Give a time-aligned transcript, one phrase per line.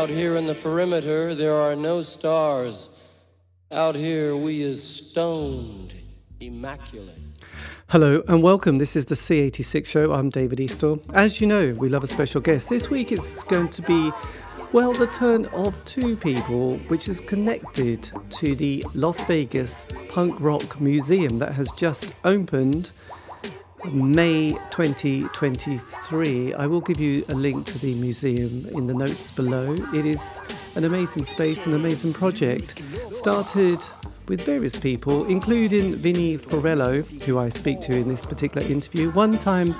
[0.00, 2.88] Out here in the perimeter, there are no stars.
[3.70, 5.92] Out here, we is stoned,
[6.40, 7.18] immaculate.
[7.88, 8.78] Hello and welcome.
[8.78, 10.12] This is the C86 show.
[10.12, 11.04] I'm David Eastaugh.
[11.12, 12.70] As you know, we love a special guest.
[12.70, 14.10] This week it's going to be,
[14.72, 20.80] well, the turn of two people, which is connected to the Las Vegas Punk Rock
[20.80, 22.90] Museum that has just opened
[23.84, 26.54] May 2023.
[26.54, 29.72] I will give you a link to the museum in the notes below.
[29.94, 30.40] It is
[30.76, 32.80] an amazing space, an amazing project.
[33.12, 33.78] Started
[34.28, 39.38] with various people, including Vinnie Fiorello, who I speak to in this particular interview, one
[39.38, 39.74] time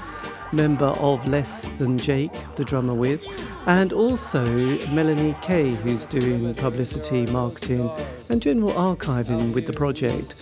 [0.52, 3.24] member of Less Than Jake, the drummer with,
[3.66, 4.44] and also
[4.90, 7.90] Melanie Kaye, who's doing publicity, marketing,
[8.28, 10.34] and general archiving with the project.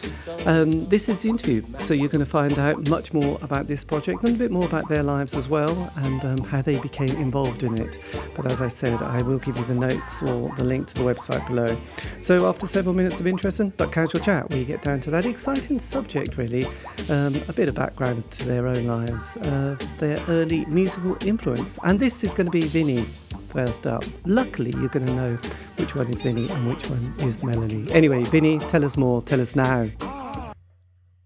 [0.47, 3.83] Um, this is the interview, so you're going to find out much more about this
[3.83, 7.11] project and a bit more about their lives as well and um, how they became
[7.17, 7.99] involved in it.
[8.37, 11.03] But as I said, I will give you the notes or the link to the
[11.03, 11.79] website below.
[12.21, 15.79] So after several minutes of interesting but casual chat, we get down to that exciting
[15.79, 16.67] subject, really,
[17.11, 21.79] um, a bit of background to their own lives, uh, their early musical influence.
[21.85, 23.07] And this is going to be Vinnie
[23.51, 24.05] first up.
[24.25, 25.39] Luckily, you're going to know
[25.77, 27.91] which one is Vinnie and which one is Melanie.
[27.93, 29.23] Anyway, Vinnie, tell us more.
[29.23, 29.89] Tell us now.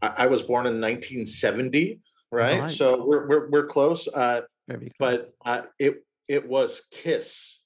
[0.01, 2.61] I, I was born in 1970, right?
[2.61, 2.73] right.
[2.73, 4.09] So we're we're we're close.
[4.09, 5.19] Uh, Very close.
[5.19, 7.61] But uh, it it was Kiss.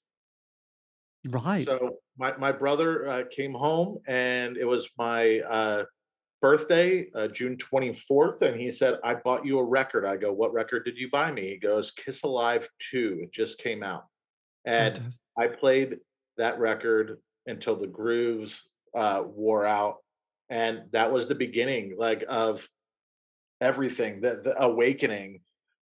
[1.27, 1.67] Right.
[1.67, 5.83] So my my brother uh, came home and it was my uh,
[6.41, 10.05] birthday, uh, June 24th, and he said, I bought you a record.
[10.05, 11.49] I go, What record did you buy me?
[11.49, 13.19] He goes, Kiss Alive 2.
[13.23, 14.05] It just came out.
[14.65, 15.97] And I played
[16.37, 18.61] that record until the grooves
[18.95, 19.97] uh, wore out.
[20.49, 22.67] And that was the beginning, like, of
[23.61, 25.41] everything, the, the awakening.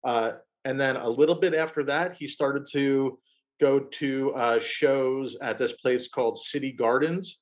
[0.04, 0.32] Uh,
[0.64, 3.18] and then a little bit after that, he started to
[3.60, 7.39] go to uh, shows at this place called City Gardens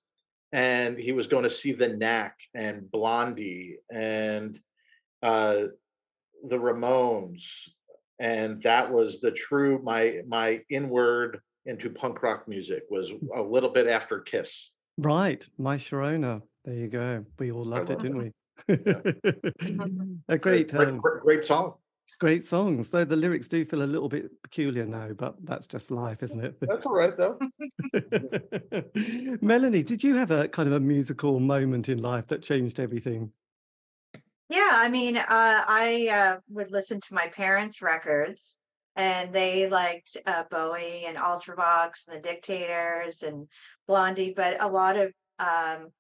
[0.53, 4.59] and he was going to see the Knack and Blondie and
[5.23, 5.65] uh,
[6.47, 7.45] the Ramones,
[8.19, 13.19] and that was the true my my inward into punk rock music was mm.
[13.35, 14.71] a little bit after Kiss.
[14.97, 16.43] Right, My Sharona.
[16.65, 17.25] There you go.
[17.39, 18.33] We all loved it, didn't we?
[20.29, 21.75] a great, great, um, great, great song.
[22.21, 25.91] Great songs, though the lyrics do feel a little bit peculiar now, but that's just
[25.91, 26.57] life, isn't it?
[26.61, 27.39] That's all right, though.
[29.41, 33.31] Melanie, did you have a kind of a musical moment in life that changed everything?
[34.49, 38.57] Yeah, I mean, uh, I uh, would listen to my parents' records,
[38.97, 43.47] and they liked uh, Bowie and Ultravox and the Dictators and
[43.87, 45.93] Blondie, but a lot of um,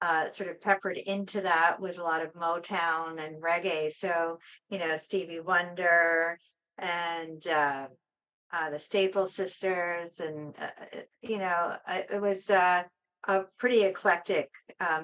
[0.00, 3.92] uh, sort of peppered into that was a lot of Motown and reggae.
[3.92, 4.38] So,
[4.70, 6.38] you know, Stevie Wonder
[6.78, 7.88] and uh,
[8.52, 12.84] uh, the Staple Sisters, and, uh, uh, you know, it was uh,
[13.26, 14.48] a pretty eclectic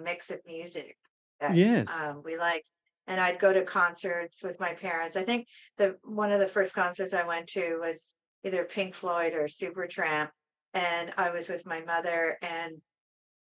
[0.03, 0.97] mix of music
[1.41, 1.88] that yes.
[1.91, 2.71] um, we liked.
[3.06, 5.15] And I'd go to concerts with my parents.
[5.15, 9.34] I think the one of the first concerts I went to was either Pink Floyd
[9.34, 10.31] or Supertramp.
[10.72, 12.81] And I was with my mother and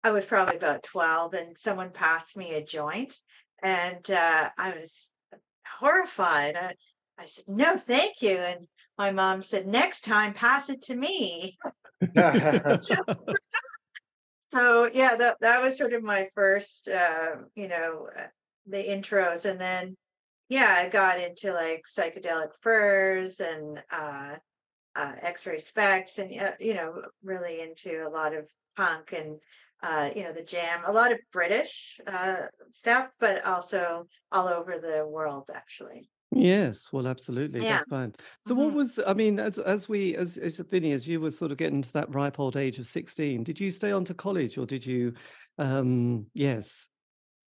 [0.03, 3.15] I was probably about 12 and someone passed me a joint
[3.61, 5.09] and uh, I was
[5.79, 6.55] horrified.
[6.57, 6.75] I,
[7.17, 8.37] I said, no, thank you.
[8.37, 11.57] And my mom said, next time, pass it to me.
[12.15, 12.95] so,
[14.49, 18.27] so, yeah, that, that was sort of my first, uh, you know, uh,
[18.67, 19.49] the intros.
[19.49, 19.95] And then,
[20.49, 24.35] yeah, I got into like psychedelic furs and uh,
[24.95, 29.39] uh, X-Ray Spex and, uh, you know, really into a lot of punk and
[29.83, 34.79] uh, you know, the jam, a lot of British uh, stuff, but also all over
[34.79, 36.09] the world, actually.
[36.35, 37.61] Yes, well, absolutely.
[37.61, 37.63] Yeah.
[37.63, 38.15] That's fine.
[38.47, 41.29] So, what hmm was, I mean, as as we, as as Vinnie, as you were
[41.29, 44.15] sort of getting to that ripe old age of 16, did you stay on to
[44.15, 45.13] college or did you,
[45.59, 46.87] um, yes,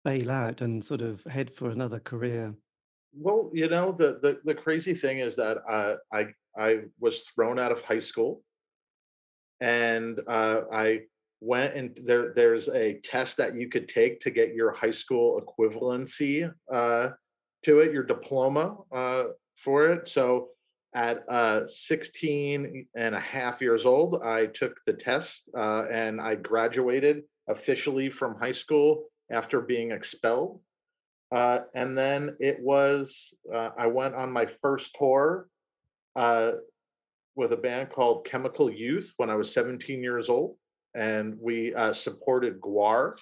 [0.05, 2.55] bail out and sort of head for another career?
[3.13, 6.27] Well, you know, the the, the crazy thing is that uh, I
[6.57, 8.43] I was thrown out of high school,
[9.59, 11.01] and uh, I
[11.41, 15.41] went and there there's a test that you could take to get your high school
[15.41, 17.09] equivalency uh,
[17.65, 19.23] to it, your diploma uh,
[19.57, 20.07] for it.
[20.07, 20.49] So
[20.93, 26.35] at uh, 16 and a half years old, I took the test uh, and I
[26.35, 30.59] graduated officially from high school after being expelled.
[31.31, 35.47] Uh, and then it was, uh, I went on my first tour
[37.35, 40.57] with a band called Chemical Youth when I was 17 years old
[40.93, 43.15] and we uh, supported GWAR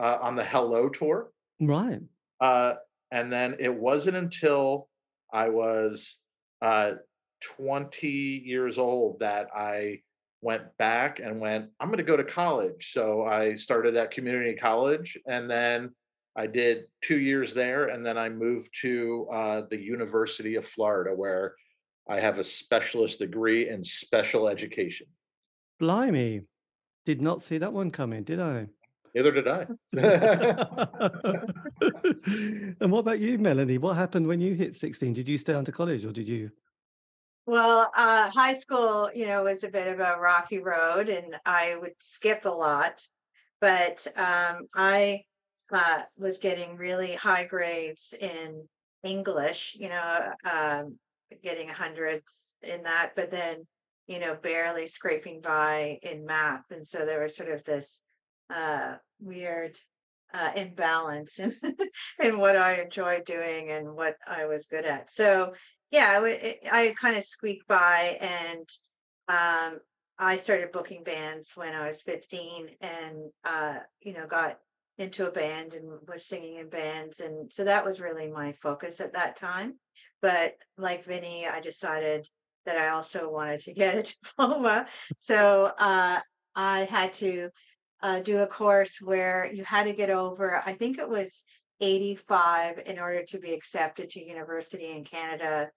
[0.00, 1.30] uh, on the Hello tour.
[1.60, 2.00] Right.
[2.40, 2.74] Uh,
[3.10, 4.88] and then it wasn't until
[5.32, 6.16] I was
[6.62, 6.92] uh,
[7.40, 10.00] 20 years old that I
[10.42, 12.92] went back and went, I'm going to go to college.
[12.92, 15.90] So I started at community college and then
[16.36, 17.88] I did two years there.
[17.88, 21.54] And then I moved to uh, the University of Florida, where
[22.08, 25.06] I have a specialist degree in special education.
[25.78, 26.42] Blimey.
[27.04, 28.66] Did not see that one coming, did I?
[29.14, 29.66] Neither did I.
[32.80, 33.78] and what about you, Melanie?
[33.78, 35.14] What happened when you hit 16?
[35.14, 36.50] Did you stay on to college or did you?
[37.46, 41.76] Well, uh, high school, you know, was a bit of a rocky road and I
[41.80, 43.04] would skip a lot.
[43.60, 45.24] But um, I
[45.72, 48.68] uh, was getting really high grades in
[49.02, 50.98] English, you know, um,
[51.42, 53.66] getting hundreds in that, but then,
[54.10, 56.64] you know, barely scraping by in math.
[56.72, 58.02] And so there was sort of this
[58.52, 59.78] uh, weird
[60.34, 61.52] uh, imbalance in,
[62.20, 65.12] in what I enjoyed doing and what I was good at.
[65.12, 65.54] So
[65.92, 68.68] yeah, I, I kind of squeaked by and
[69.28, 69.78] um,
[70.18, 74.58] I started booking bands when I was 15 and, uh, you know, got
[74.98, 77.20] into a band and was singing in bands.
[77.20, 79.76] And so that was really my focus at that time.
[80.20, 82.28] But like Vinnie, I decided
[82.70, 84.02] that I also wanted to get a
[84.38, 84.86] diploma.
[85.18, 86.20] So uh,
[86.54, 87.50] I had to
[88.00, 91.44] uh, do a course where you had to get over, I think it was
[91.80, 95.70] 85 in order to be accepted to university in Canada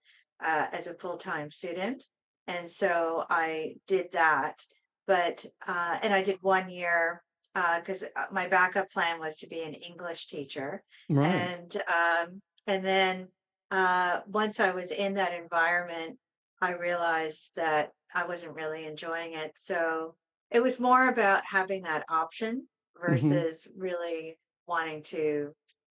[0.44, 2.04] uh, as a full-time student.
[2.46, 4.62] And so I did that.
[5.06, 7.22] But, uh, and I did one year
[7.54, 10.82] because uh, uh, my backup plan was to be an English teacher.
[11.10, 11.26] Right.
[11.26, 13.28] And, um, and then
[13.70, 16.18] uh, once I was in that environment,
[16.64, 19.52] I realized that I wasn't really enjoying it.
[19.56, 20.14] So
[20.50, 22.66] it was more about having that option
[22.96, 25.52] hmm versus really wanting to,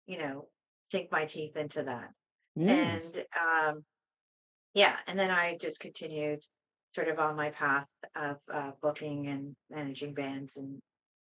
[0.07, 0.49] you know,
[0.91, 2.09] sink my teeth into that.
[2.57, 3.05] Yes.
[3.05, 3.85] And um,
[4.75, 6.41] yeah, and then I just continued
[6.95, 7.87] sort of on my path
[8.17, 10.81] of uh, booking and managing bands and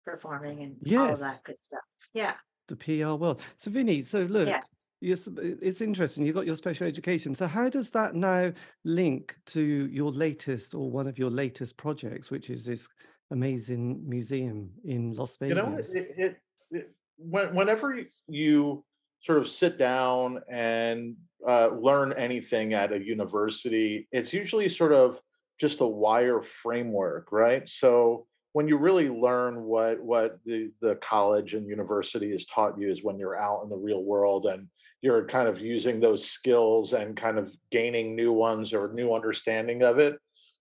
[0.05, 1.81] performing and all of that good stuff.
[2.13, 2.35] Yeah.
[2.67, 3.41] The PR world.
[3.57, 4.87] So Vinnie, so look, Yes.
[5.01, 6.25] yes, it's interesting.
[6.25, 7.35] You've got your special education.
[7.35, 8.53] So how does that now
[8.85, 12.87] link to your latest or one of your latest projects, which is this
[13.31, 15.57] amazing museum in Las Vegas?
[15.57, 16.37] You know, it, it,
[16.71, 18.85] it when, whenever you
[19.19, 21.15] sort of sit down and
[21.45, 25.19] uh, learn anything at a university, it's usually sort of
[25.59, 27.67] just a wire framework, right?
[27.67, 32.89] So when you really learn what what the the college and university has taught you
[32.89, 34.67] is when you're out in the real world and
[35.01, 39.83] you're kind of using those skills and kind of gaining new ones or new understanding
[39.83, 40.17] of it.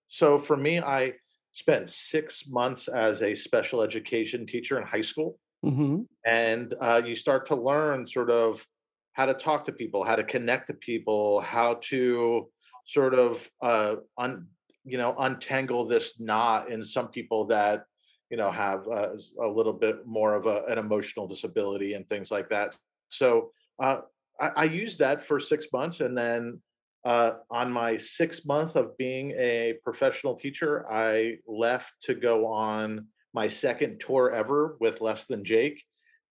[0.09, 1.13] So for me, I
[1.53, 7.15] spent six months as a special education teacher in high school hmm and uh, you
[7.15, 8.65] start to learn sort of
[9.13, 12.49] how to talk to people how to connect to people how to
[12.87, 14.47] sort of uh, un,
[14.85, 17.85] you know untangle this knot in some people that
[18.31, 19.11] you know have uh,
[19.43, 22.75] a little bit more of a, an emotional disability and things like that
[23.11, 23.51] so
[23.83, 23.99] uh,
[24.41, 26.61] I, I used that for six months and then
[27.05, 33.07] uh, on my sixth month of being a professional teacher i left to go on
[33.35, 35.83] my second tour ever with Less Than Jake,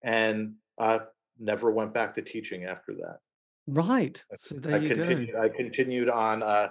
[0.04, 1.00] and uh,
[1.40, 3.18] never went back to teaching after that.
[3.68, 4.24] Right.
[4.38, 4.96] So I there you go.
[4.96, 5.36] continued.
[5.36, 6.70] I continued on uh,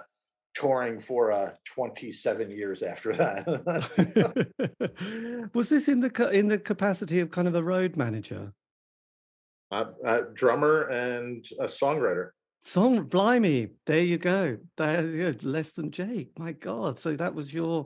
[0.53, 3.45] touring for uh, 27 years after that.
[5.53, 8.53] Was this in the in the capacity of kind of a road manager?
[9.71, 12.31] uh, uh, drummer and a songwriter.
[12.63, 14.57] Song, blimey, there you go.
[14.77, 15.37] There you go.
[15.49, 16.37] Less than Jake.
[16.37, 16.99] My God.
[16.99, 17.85] So that was your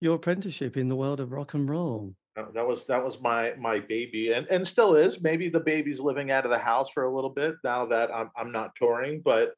[0.00, 2.14] your apprenticeship in the world of rock and roll.
[2.36, 5.22] Uh, That was that was my my baby, and and still is.
[5.22, 8.30] Maybe the baby's living out of the house for a little bit now that I'm
[8.36, 9.54] I'm not touring, but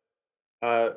[0.62, 0.90] uh,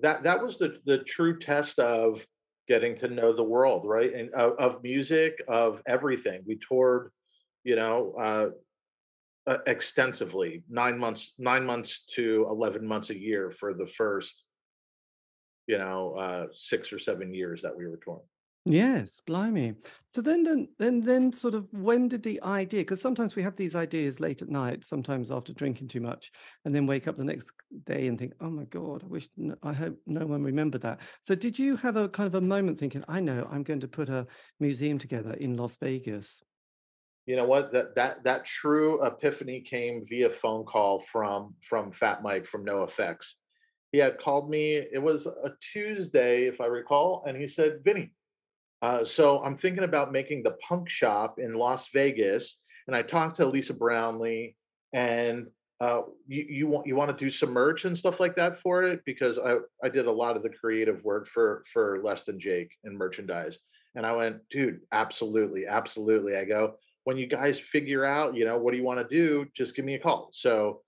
[0.00, 2.26] that that was the the true test of
[2.68, 4.12] getting to know the world, right?
[4.12, 6.42] And of, of music, of everything.
[6.46, 7.12] We toured,
[7.62, 13.72] you know, uh, uh, extensively, nine months, nine months to eleven months a year for
[13.72, 14.42] the first,
[15.66, 18.22] you know, uh, six or seven years that we were touring.
[18.68, 19.76] Yes, blimey.
[20.12, 22.80] So then, then, then, then, sort of, when did the idea?
[22.80, 26.32] Because sometimes we have these ideas late at night, sometimes after drinking too much,
[26.64, 27.52] and then wake up the next
[27.84, 29.28] day and think, "Oh my God, I wish,
[29.62, 32.80] I hope no one remembered that." So, did you have a kind of a moment
[32.80, 34.26] thinking, "I know, I'm going to put a
[34.58, 36.42] museum together in Las Vegas"?
[37.26, 37.70] You know what?
[37.70, 43.34] That that that true epiphany came via phone call from from Fat Mike from NOFX.
[43.92, 44.74] He had called me.
[44.74, 48.12] It was a Tuesday, if I recall, and he said, "Vinnie,
[48.82, 53.36] uh, so I'm thinking about making the punk shop in Las Vegas." And I talked
[53.36, 54.56] to Lisa Brownlee,
[54.92, 55.48] and
[55.80, 58.84] uh, you you want you want to do some merch and stuff like that for
[58.84, 62.40] it because I I did a lot of the creative work for for Less Than
[62.40, 63.58] Jake and merchandise.
[63.94, 66.36] And I went, dude, absolutely, absolutely.
[66.36, 69.46] I go, when you guys figure out, you know, what do you want to do?
[69.54, 70.30] Just give me a call.
[70.32, 70.82] So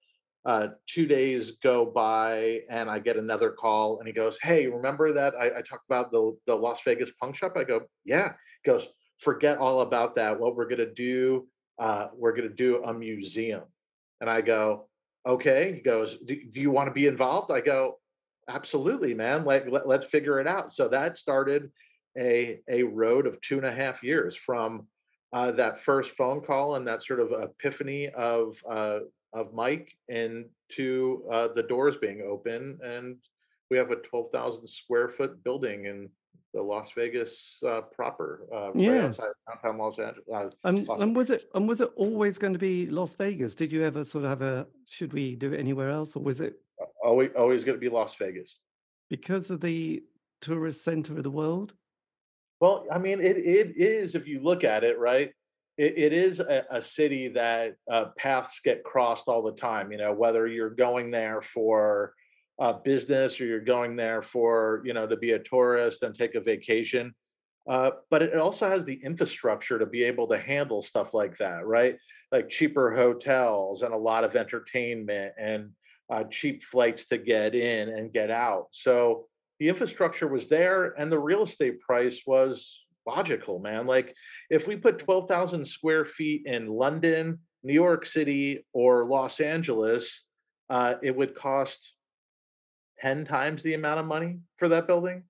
[0.49, 5.13] uh, two days go by and I get another call and he goes, Hey, remember
[5.13, 7.53] that I, I talked about the, the Las Vegas punk shop?
[7.55, 8.33] I go, Yeah.
[8.65, 8.89] He goes,
[9.19, 10.41] forget all about that.
[10.41, 11.47] What we're gonna do,
[11.79, 13.65] uh, we're gonna do a museum.
[14.23, 14.89] And I go,
[15.27, 15.75] okay.
[15.75, 17.51] He goes, do, do you want to be involved?
[17.51, 17.99] I go,
[18.49, 19.45] absolutely, man.
[19.45, 20.73] Like let, let's figure it out.
[20.73, 21.71] So that started
[22.17, 24.87] a a road of two and a half years from
[25.35, 29.01] uh, that first phone call and that sort of epiphany of uh,
[29.33, 33.17] of Mike into uh, the doors being open, and
[33.71, 36.09] we have a twelve thousand square foot building in
[36.55, 39.21] the Las Vegas uh, proper, uh, right Yes.
[39.21, 39.33] outside
[39.63, 40.25] downtown Los Angeles.
[40.33, 43.55] Uh, And Las and was it and was it always going to be Las Vegas?
[43.55, 46.41] Did you ever sort of have a should we do it anywhere else, or was
[46.41, 46.55] it
[47.05, 48.57] always always going to be Las Vegas.
[49.11, 50.03] because of the
[50.41, 51.75] tourist center of the world?
[52.61, 55.33] Well, I mean, it it is if you look at it, right?
[55.79, 59.91] It, it is a, a city that uh, paths get crossed all the time.
[59.93, 62.13] You know, whether you're going there for
[62.59, 66.35] uh, business or you're going there for you know to be a tourist and take
[66.35, 67.15] a vacation.
[67.69, 71.67] Uh, but it also has the infrastructure to be able to handle stuff like that,
[71.67, 71.97] right?
[72.33, 75.71] Like cheaper hotels and a lot of entertainment and
[76.11, 78.69] uh, cheap flights to get in and get out.
[78.73, 79.27] So
[79.59, 83.87] the infrastructure was there and the real estate price was logical, man.
[83.87, 84.15] Like
[84.51, 90.25] if we put 12,000 square feet in London, New York City, or Los Angeles,
[90.71, 91.93] uh, it would cost
[93.01, 95.25] 10 times the amount of money for that building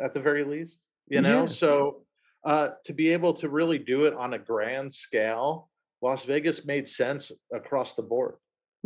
[0.00, 0.78] at the very least,
[1.08, 1.46] you know?
[1.46, 2.04] So
[2.44, 5.70] uh, to be able to really do it on a grand scale,
[6.02, 8.34] Las Vegas made sense across the board.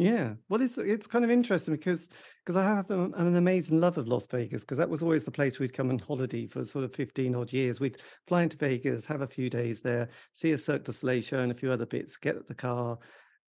[0.00, 0.34] Yeah.
[0.48, 2.08] Well, it's it's kind of interesting because
[2.44, 5.32] because I have an, an amazing love of Las Vegas because that was always the
[5.32, 7.80] place we'd come on holiday for sort of 15 odd years.
[7.80, 11.40] We'd fly into Vegas, have a few days there, see a Cirque du Soleil show
[11.40, 12.96] and a few other bits, get the car,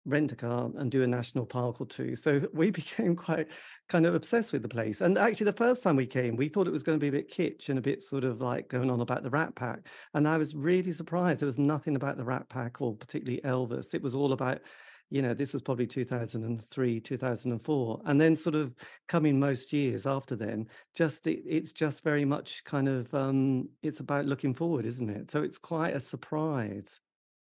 [0.06, 2.16] rent a car and do a national park or two.
[2.16, 3.52] So we became quite
[3.90, 5.02] kind of obsessed with the place.
[5.02, 7.22] And actually the first time we came, we thought it was going to be a
[7.22, 9.86] bit kitsch and a bit sort of like going on about the Rat Pack.
[10.14, 11.42] And I was really surprised.
[11.42, 13.94] There was nothing about the Rat Pack or particularly Elvis.
[13.94, 14.62] It was all about
[15.10, 18.02] you know, this was probably 2003, 2004.
[18.06, 18.76] And then sort of
[19.08, 24.00] coming most years after then, just it, it's just very much kind of um it's
[24.02, 25.32] about looking forward, isn't it?
[25.32, 27.00] So it's quite a surprise.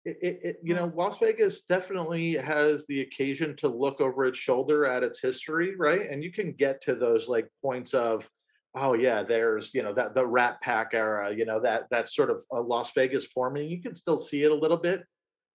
[0.04, 4.38] it, it, it you know las vegas definitely has the occasion to look over its
[4.38, 8.26] shoulder at its history right and you can get to those like points of
[8.74, 12.30] oh yeah there's you know that the rat pack era you know that that sort
[12.30, 15.04] of uh, las vegas forming you can still see it a little bit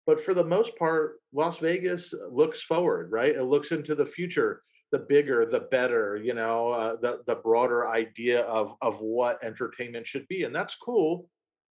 [0.05, 4.61] but for the most part las vegas looks forward right it looks into the future
[4.91, 10.07] the bigger the better you know uh, the the broader idea of of what entertainment
[10.07, 11.27] should be and that's cool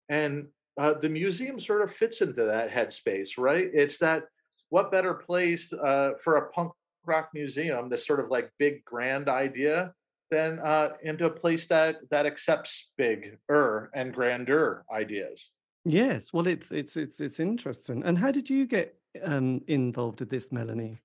[0.10, 0.48] and
[0.80, 3.70] uh, the museum sort of fits into that headspace, right?
[3.74, 4.24] It's that
[4.70, 6.72] what better place uh, for a punk
[7.06, 9.94] rock museum, this sort of like big grand idea,
[10.30, 15.50] than uh, into a place that that accepts big er and grandeur ideas.
[15.86, 18.04] Yes, well it's it's it's it's interesting.
[18.04, 21.00] And how did you get um involved with this, Melanie?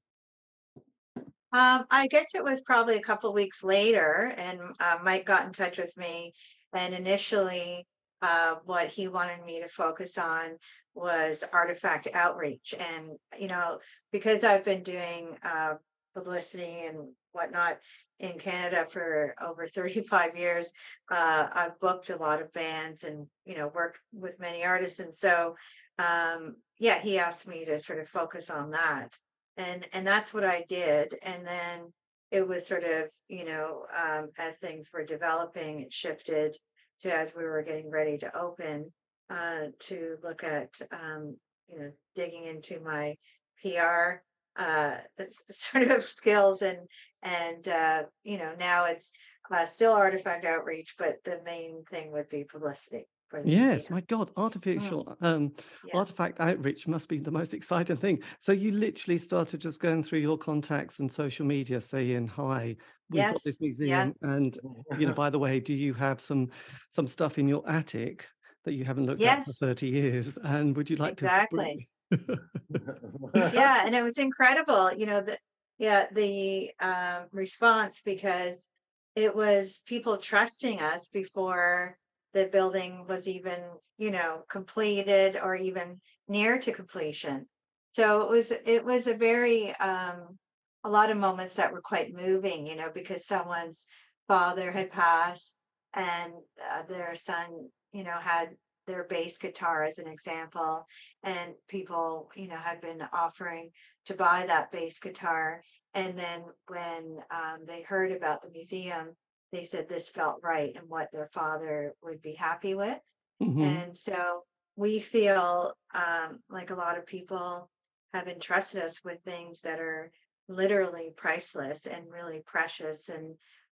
[1.52, 5.52] Um, I guess it was probably a couple weeks later, and uh, Mike got in
[5.52, 6.34] touch with me.
[6.74, 7.86] And initially,
[8.20, 10.58] uh, what he wanted me to focus on
[10.94, 12.74] was artifact outreach.
[12.78, 13.78] And, you know,
[14.12, 15.74] because I've been doing uh,
[16.14, 17.78] publicity and whatnot
[18.18, 20.72] in Canada for over 35 years,
[21.10, 24.98] uh, I've booked a lot of bands and, you know, worked with many artists.
[24.98, 25.54] And so,
[25.98, 29.16] um, yeah, he asked me to sort of focus on that
[29.56, 31.14] and and that's what I did.
[31.22, 31.92] And then
[32.30, 36.56] it was sort of, you know, um, as things were developing, it shifted
[37.02, 38.92] to as we were getting ready to open,
[39.30, 41.36] uh, to look at, um,
[41.68, 43.16] you know, digging into my
[43.62, 44.22] PR
[44.56, 44.98] uh,
[45.50, 46.78] sort of skills and
[47.26, 49.12] and uh, you know now it's
[49.50, 53.90] uh, still artifact outreach, but the main thing would be publicity for the Yes, museum.
[53.90, 54.32] my God,
[54.76, 55.92] Mm, artificial um yeah.
[55.92, 58.22] artifact outreach must be the most exciting thing.
[58.40, 62.76] So you literally started just going through your contacts and social media saying, "Hi,
[63.08, 64.10] we've got this Yes.
[64.10, 64.58] museum, and
[64.90, 66.50] you know, by the way, do you have some
[66.90, 68.28] some stuff in your attic
[68.64, 70.36] that you haven't looked at for 30 years?
[70.38, 71.88] And would you like to bring Exactly.
[73.50, 75.36] yeah and it was incredible you know the
[75.78, 78.68] yeah the um response because
[79.14, 81.98] it was people trusting us before
[82.34, 83.60] the building was even
[83.98, 87.46] you know completed or even near to completion.
[87.92, 90.38] So it was it was a very um
[90.84, 93.86] a lot of moments that were quite moving you know because someone's
[94.28, 95.56] father had passed
[95.94, 96.32] and
[96.70, 98.50] uh, their son you know had
[98.86, 100.86] their bass guitar as an example.
[101.22, 103.70] And people, you know, had been offering
[104.06, 105.62] to buy that bass guitar.
[105.94, 109.16] And then when um, they heard about the museum,
[109.52, 112.98] they said this felt right and what their father would be happy with.
[113.40, 114.44] hmm And so
[114.76, 117.70] we feel um, like a lot of people
[118.12, 120.10] have entrusted us with things that are
[120.48, 123.08] literally priceless and really precious.
[123.08, 123.34] And,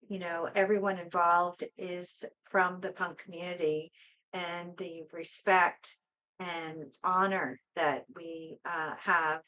[0.10, 3.92] you know, everyone involved is from the punk community
[4.38, 5.98] and the respect
[6.40, 9.42] and honor that we uh, have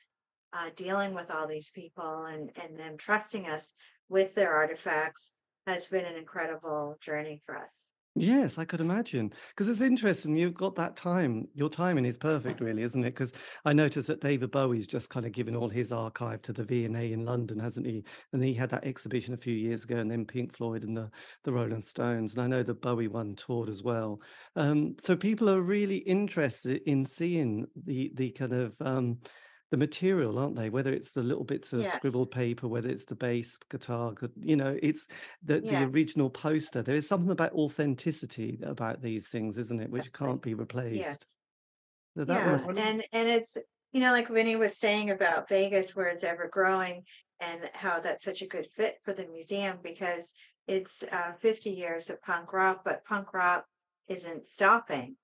[0.54, 3.74] uh, dealing with all these people and, and them trusting us
[4.10, 5.32] with their artifacts
[5.68, 7.92] has been an incredible journey for us.
[8.16, 9.32] Yes, I could imagine.
[9.50, 11.48] Because it's interesting, you've got that time.
[11.54, 13.12] Your timing is perfect, really, isn't it?
[13.12, 13.34] Because
[13.66, 17.12] I noticed that David Bowie's just kind of given all his archive to the V&A
[17.12, 18.04] in London, hasn't he?
[18.34, 21.10] And he had that exhibition a few years ago, and then Pink Floyd and the
[21.44, 22.34] the Rolling Stones.
[22.34, 24.20] And I know the Bowie one toured as well.
[24.56, 29.20] Um, so people are really interested in seeing the the kind of um,
[29.72, 30.70] the material, aren't they?
[30.70, 34.56] Whether it's the little bits of Yes, scribbled paper, whether it's the bass guitar, you
[34.56, 35.08] know, it's
[35.44, 36.82] the the original poster.
[36.82, 40.96] There is something about authenticity about these things, isn't it, which can't be replaced.
[40.96, 41.38] Yes.
[42.18, 43.58] So that Yeah, and and it's
[43.92, 47.04] you know like Vinnie was saying about Vegas where it's ever growing
[47.40, 50.34] and how that's such a good fit for the museum because
[50.68, 53.66] it's uh, 50 years of punk rock, but punk rock
[54.08, 55.16] isn't stopping.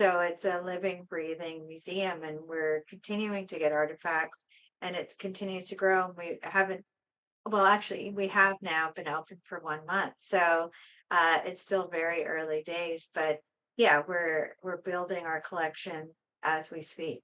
[0.00, 4.46] So it's a living, breathing museum, and we're continuing to get artifacts,
[4.80, 6.06] and it continues to grow.
[6.06, 6.86] And we haven't,
[7.44, 10.70] well, actually, we have now been open for one month, so
[11.10, 13.40] uh, it's still very early days, but
[13.76, 16.08] yeah, we're we're building our collection
[16.42, 17.22] as we speak.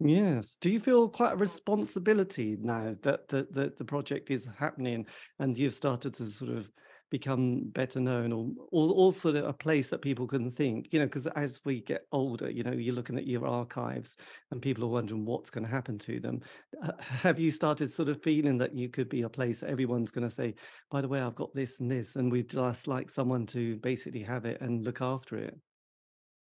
[0.00, 0.56] yes.
[0.62, 5.04] Do you feel quite a responsibility now that the, the the project is happening
[5.38, 6.70] and you've started to sort of
[7.18, 11.26] become better known or, or also a place that people can think, you know, because
[11.28, 14.16] as we get older, you know, you're looking at your archives
[14.50, 16.40] and people are wondering what's going to happen to them.
[16.82, 20.10] Uh, Have you started sort of feeling that you could be a place that everyone's
[20.10, 20.54] going to say,
[20.90, 24.22] by the way, I've got this and this, and we'd just like someone to basically
[24.22, 25.58] have it and look after it?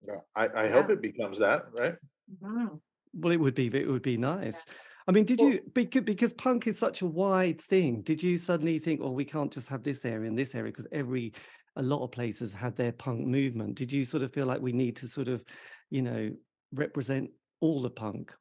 [0.06, 0.72] yeah, I, I Yeah.
[0.72, 1.96] hope it becomes that, right?
[2.30, 2.80] Mhm.
[3.14, 4.16] Well, it would be it would be
[4.50, 4.60] Yeah.
[5.06, 8.38] I mean, did Well, you because because punk is such a wide thing, did you
[8.38, 11.32] suddenly think, "Oh, we can't just have this area and this area," because every
[11.76, 13.74] a lot of places had their punk movement.
[13.76, 15.44] Did you sort of feel like we need to sort of,
[15.90, 16.30] you know,
[16.72, 18.32] represent all the punk?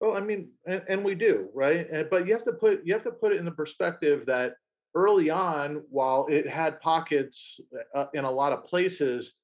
[0.00, 1.88] Well, I mean, and, and we do, right?
[1.90, 4.54] And, but you have to put you have to put it in the perspective that
[4.94, 7.60] early on, while it had pockets
[7.94, 9.34] uh, in a lot of places,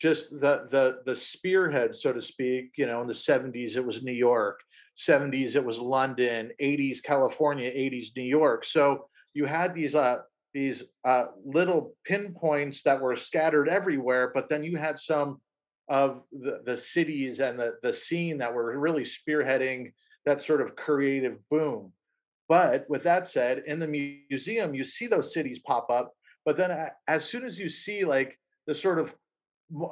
[0.00, 2.72] just the the the spearhead, so to speak.
[2.76, 4.60] You know, in the '70s it was New York,
[4.98, 8.64] '70s it was London, '80s California, '80s New York.
[8.64, 10.18] So you had these uh
[10.54, 15.40] these uh little pinpoints that were scattered everywhere, but then you had some
[15.88, 19.92] of the, the cities and the, the scene that were really spearheading
[20.24, 21.92] that sort of creative boom.
[22.48, 23.86] But with that said, in the
[24.30, 26.12] museum, you see those cities pop up.
[26.44, 29.14] But then as soon as you see like the sort of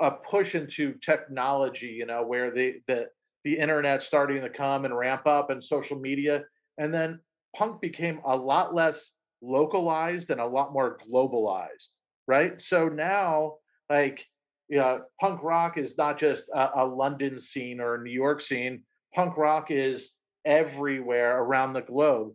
[0.01, 3.09] a push into technology, you know, where the the
[3.45, 6.45] the internet starting to come and ramp up and social media,
[6.79, 7.21] and then
[7.57, 11.91] punk became a lot less localized and a lot more globalized,
[12.27, 12.61] right?
[12.61, 13.55] So now,
[13.89, 14.27] like,
[14.69, 18.83] yeah, punk rock is not just a, a London scene or a New York scene.
[19.15, 20.13] Punk rock is
[20.45, 22.33] everywhere around the globe.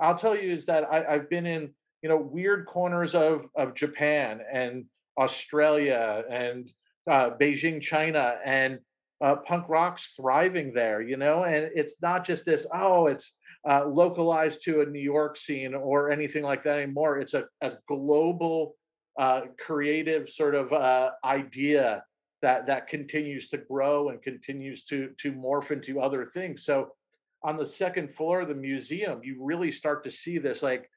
[0.00, 1.70] I'll tell you is that I, I've been in
[2.02, 4.84] you know weird corners of of Japan and
[5.18, 6.70] Australia and
[7.10, 8.78] uh, Beijing, China, and
[9.20, 11.02] uh, punk rock's thriving there.
[11.02, 12.66] You know, and it's not just this.
[12.72, 13.34] Oh, it's
[13.68, 17.18] uh, localized to a New York scene or anything like that anymore.
[17.18, 18.76] It's a, a global
[19.18, 22.04] uh, creative sort of uh, idea
[22.40, 26.64] that that continues to grow and continues to to morph into other things.
[26.64, 26.92] So
[27.42, 30.88] on the second floor of the museum, you really start to see this like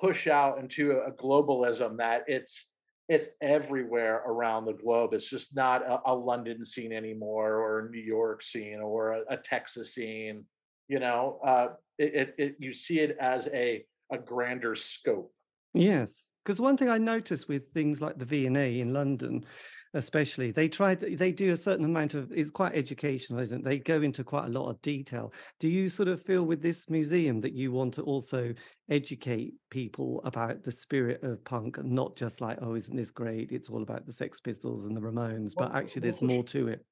[0.00, 2.68] push out into a globalism that it's
[3.12, 5.12] it's everywhere around the globe.
[5.12, 9.20] It's just not a, a London scene anymore, or a New York scene, or a,
[9.28, 10.44] a Texas scene.
[10.88, 15.30] You know, uh, it, it, it you see it as a a grander scope.
[15.74, 19.44] Yes, because one thing I noticed with things like the V&A in London,
[19.94, 23.64] especially, they try to, they do a certain amount of, it's quite educational, isn't it?
[23.64, 25.32] They go into quite a lot of detail.
[25.60, 28.54] Do you sort of feel with this museum that you want to also
[28.88, 33.52] educate people about the spirit of punk and not just like, oh, isn't this great?
[33.52, 36.68] It's all about the Sex Pistols and the Ramones, but actually there's for more to
[36.68, 36.84] it.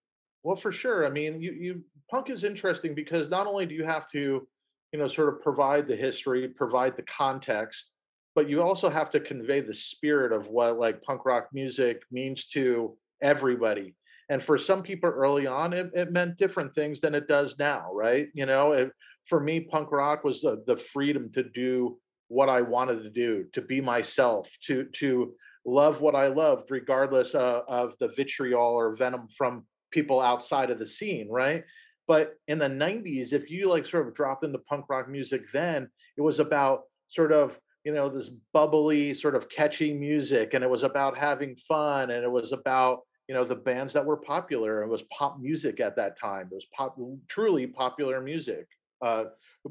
[0.43, 1.07] Well, for sure.
[1.07, 4.47] I mean, you you punk is interesting because not only do you have to,
[4.93, 7.91] you know, sort of provide the history, provide the context,
[8.35, 12.47] but you also have to convey the spirit of what like punk rock music means
[12.47, 13.95] to everybody.
[14.29, 17.93] and for some people early on, it, it meant different things than it does now,
[17.93, 18.29] right?
[18.33, 18.93] You know, it,
[19.27, 23.47] for me, punk rock was the, the freedom to do what I wanted to do,
[23.55, 28.95] to be myself, to to love what I loved, regardless uh, of the vitriol or
[28.95, 31.65] venom from people outside of the scene, right?
[32.07, 35.89] But in the 90s, if you like sort of dropped into punk rock music then,
[36.17, 40.71] it was about sort of, you know, this bubbly, sort of catchy music, and it
[40.71, 44.83] was about having fun, and it was about, you know, the bands that were popular.
[44.83, 46.49] It was pop music at that time.
[46.51, 46.97] It was pop,
[47.29, 48.67] truly popular music.
[49.01, 49.25] Uh,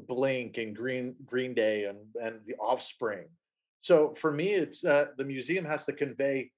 [0.08, 3.26] Blink and Green Green Day and and the Offspring.
[3.80, 6.50] So for me, it's uh, the museum has to convey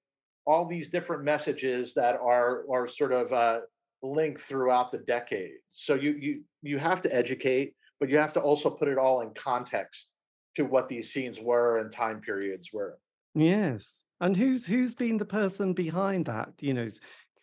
[0.47, 3.61] all these different messages that are are sort of uh,
[4.03, 5.53] linked throughout the decade.
[5.73, 9.21] So you you you have to educate, but you have to also put it all
[9.21, 10.12] in context
[10.57, 12.99] to what these scenes were and time periods were.
[13.35, 16.53] Yes, and who's who's been the person behind that?
[16.61, 16.89] You know,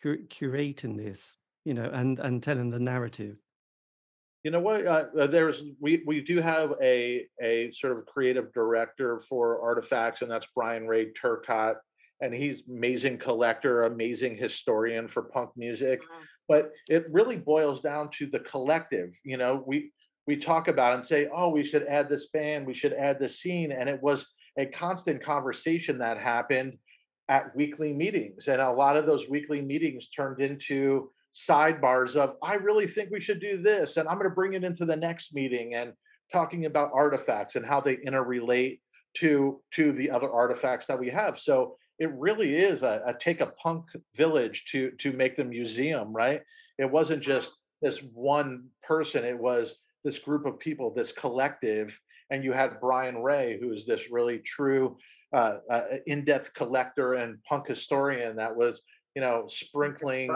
[0.02, 3.38] cur- curating this, you know, and and telling the narrative.
[4.42, 4.86] You know what?
[4.86, 10.22] Uh, uh, there's we we do have a a sort of creative director for artifacts,
[10.22, 11.76] and that's Bryan Ray Turcotte,
[12.22, 16.00] and he's amazing collector, amazing historian for punk music.
[16.02, 16.24] Mhm.
[16.48, 19.14] But it really boils down to the collective.
[19.24, 19.92] You know, we
[20.30, 23.40] we talk about and say, oh, we should add this band, we should add this
[23.40, 26.78] scene, and it was a constant conversation that happened
[27.28, 32.54] at weekly meetings, and a lot of those weekly meetings turned into sidebars of i
[32.54, 35.32] really think we should do this and i'm going to bring it into the next
[35.32, 35.92] meeting and
[36.32, 38.80] talking about artifacts and how they interrelate
[39.18, 41.38] to to the other artifacts that we have.
[41.38, 46.12] So it really is a, a take a punk village to to make the museum
[46.12, 46.42] right?
[46.78, 51.98] It wasn't just this one person it was this group of people this collective
[52.30, 54.96] and you had bryan ray who is this really true
[55.32, 58.82] uh, uh, in-depth collector and punk historian that was
[59.14, 60.30] you know, sprinkling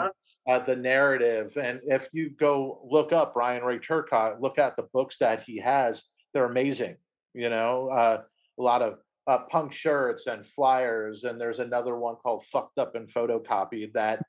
[0.49, 1.57] uh, the narrative.
[1.57, 5.59] And if you go look up Bryan Ray Turcotte, look at the books that he
[5.59, 6.97] has, they're amazing.
[7.35, 8.23] You know, uh,
[8.59, 11.25] a lot of uh, punk shirts and flyers.
[11.25, 14.23] And there's another one called Fucked Up and Photocopied that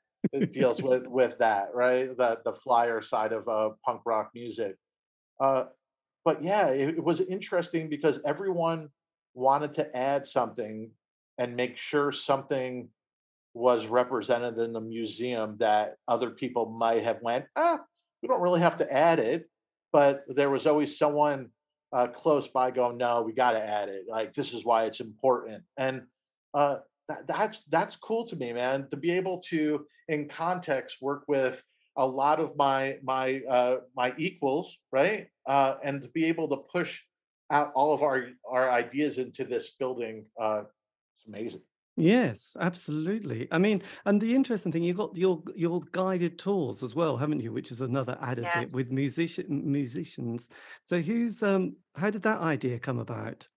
[0.52, 2.16] deals with with that, right?
[2.16, 4.76] The the flyer side of uh, punk rock music.
[5.40, 5.64] Uh,
[6.24, 8.88] but yeah, it, it was interesting because everyone
[9.34, 10.90] wanted to add something
[11.38, 12.88] and make sure something
[13.54, 17.78] was represented in the museum that other people might have went, ah,
[18.22, 19.48] we don't really have to add it,
[19.92, 21.48] but there was always someone
[21.92, 24.04] uh, close by going, no, we got to add it.
[24.10, 26.02] Like this is why it's important, and
[26.52, 28.88] uh, that, that's that's cool to me, man.
[28.90, 31.62] To be able to, in context, work with
[31.96, 36.58] a lot of my my uh, my equals, right, uh, and to be able to
[36.72, 37.02] push
[37.50, 40.64] out all of our our ideas into this building, uh,
[41.16, 41.62] it's amazing.
[41.98, 43.48] Yes, absolutely.
[43.50, 47.40] I mean, and the interesting thing, you've got your your guided tours as well, haven't
[47.40, 47.52] you?
[47.52, 48.74] Which is another additive Yes.
[48.74, 50.48] with musician musicians.
[50.84, 53.48] So who's um how did that idea come about?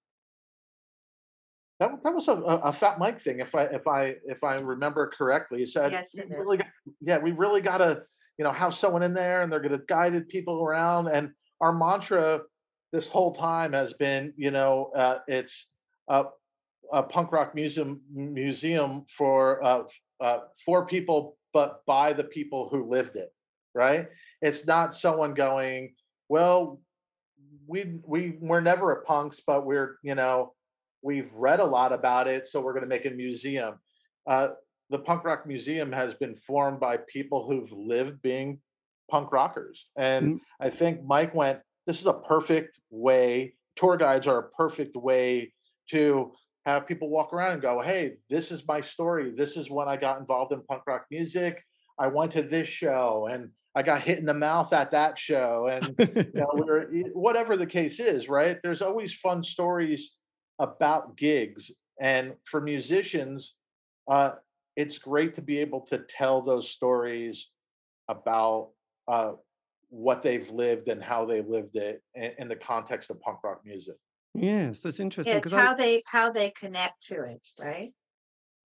[1.80, 4.56] That that was a a a Fat Mike thing, if I if I if I
[4.56, 5.60] remember correctly.
[5.60, 6.68] He said, Yes, "We really got
[7.00, 8.04] yeah, we really gotta,
[8.40, 12.42] you know, have someone in there, and they're gonna guided people around." And our mantra
[12.92, 15.68] this whole time has been, you know, uh, it's
[16.08, 16.26] a,
[16.92, 19.84] a punk rock museum museum for uh,
[20.20, 23.32] uh, for people, but by the people who lived it.
[23.76, 24.08] Right?
[24.42, 25.94] It's not someone going,
[26.28, 26.82] well,
[27.68, 30.54] we we we're never a punks, but we're you know
[31.02, 33.76] we've read a lot about it, so we're going to make a museum.
[34.90, 38.60] The Punk Rock Museum has been formed by people who've lived being
[39.10, 43.56] punk rockers, and Mm, I think Mike went, "This is a perfect way.
[43.76, 45.54] Tour guides are a perfect way
[45.92, 46.34] to."
[46.66, 49.32] Have people walk around and go, "Hey, this is my story.
[49.32, 51.64] This is when I got involved in punk rock music.
[51.98, 55.68] I went to this show and I got hit in the mouth at that show,
[55.68, 58.60] and you know, we're, e- whatever the case is, right?
[58.62, 60.16] There's always fun stories
[60.60, 63.56] about gigs, and for musicians,
[64.08, 64.34] uh,
[64.80, 67.50] it's great to be able to tell those stories
[68.08, 68.70] about
[69.10, 69.34] uh,
[69.90, 73.60] what they've lived and how they lived it in, in the context of punk rock
[73.66, 73.98] music.
[74.34, 77.90] Yes, that's interesting Yeah, because it's I how they how they connect to it, right?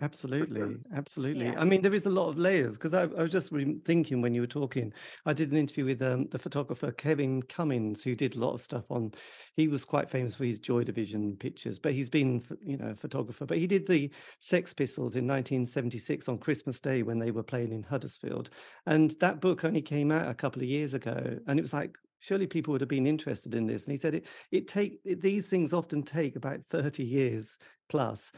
[0.01, 1.47] Absolutely, absolutely.
[1.47, 1.55] Yeah.
[1.57, 3.53] I mean, there is a lot of layers because I, I was just
[3.85, 4.93] thinking when you were talking.
[5.25, 8.61] I did an interview with um, the photographer Kevin Cummins, who did a lot of
[8.61, 9.13] stuff on.
[9.57, 12.97] He was quite famous for his Joy Division pictures, but he's been, you know, a
[12.97, 13.47] photographer.
[13.47, 17.73] But he did the Sex Pistols in 1976 on Christmas Day when they were playing
[17.73, 18.51] in Huddersfield,
[18.87, 21.97] and that book only came out a couple of years ago, and it was like.
[22.21, 24.27] Surely people would have been interested in this, and he said it.
[24.51, 27.59] It take it, these things often take about thirty years
[27.91, 28.33] plus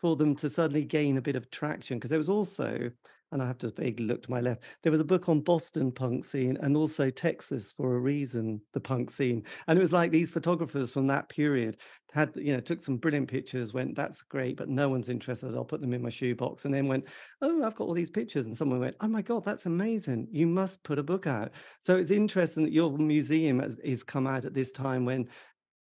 [0.00, 2.90] for them to suddenly gain a bit of traction because there was also
[3.32, 4.62] and I have to vaguely look to my left.
[4.82, 8.80] There was a book on Boston punk scene and also Texas for a reason, the
[8.80, 9.44] punk scene.
[9.68, 11.76] And it was like these photographers from that period
[12.12, 15.54] had, you know, took some brilliant pictures, went, that's great, but no one's interested.
[15.54, 16.64] I'll put them in my shoebox.
[16.64, 17.04] And then went,
[17.40, 18.46] oh, I've got all these pictures.
[18.46, 20.26] And someone went, oh my God, that's amazing.
[20.32, 21.52] You must put a book out.
[21.86, 25.28] So it's interesting that your museum has, is come out at this time when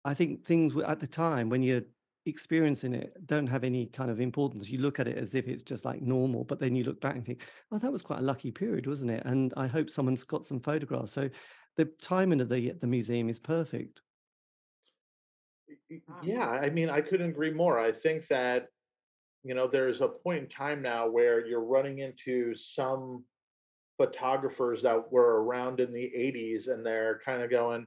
[0.04, 1.82] I think things were at the time when you're
[2.26, 4.68] experiencing it don't have any kind of importance.
[4.68, 7.16] You look at it as if it's just like normal, but then you look back
[7.16, 9.22] and think, oh, that was quite a lucky period, wasn't it?
[9.24, 11.12] And I hope someone's got some photographs.
[11.12, 11.30] So
[11.76, 14.00] the timing of the the museum is perfect.
[16.22, 17.78] Yeah, I mean, I couldn't agree more.
[17.78, 18.68] I think that,
[19.42, 23.24] you know, there's a point in time now where you're running into some
[23.98, 27.86] photographers that were around in the 80s and they're kind of going,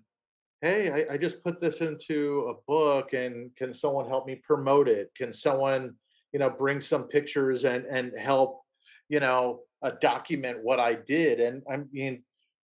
[0.64, 4.88] hey, I, I just put this into a book and can someone help me promote
[4.88, 5.12] it?
[5.14, 5.96] Can someone,
[6.32, 8.62] you know, bring some pictures and and help,
[9.10, 11.42] you know, uh, document what I did?
[11.42, 12.24] And I mean,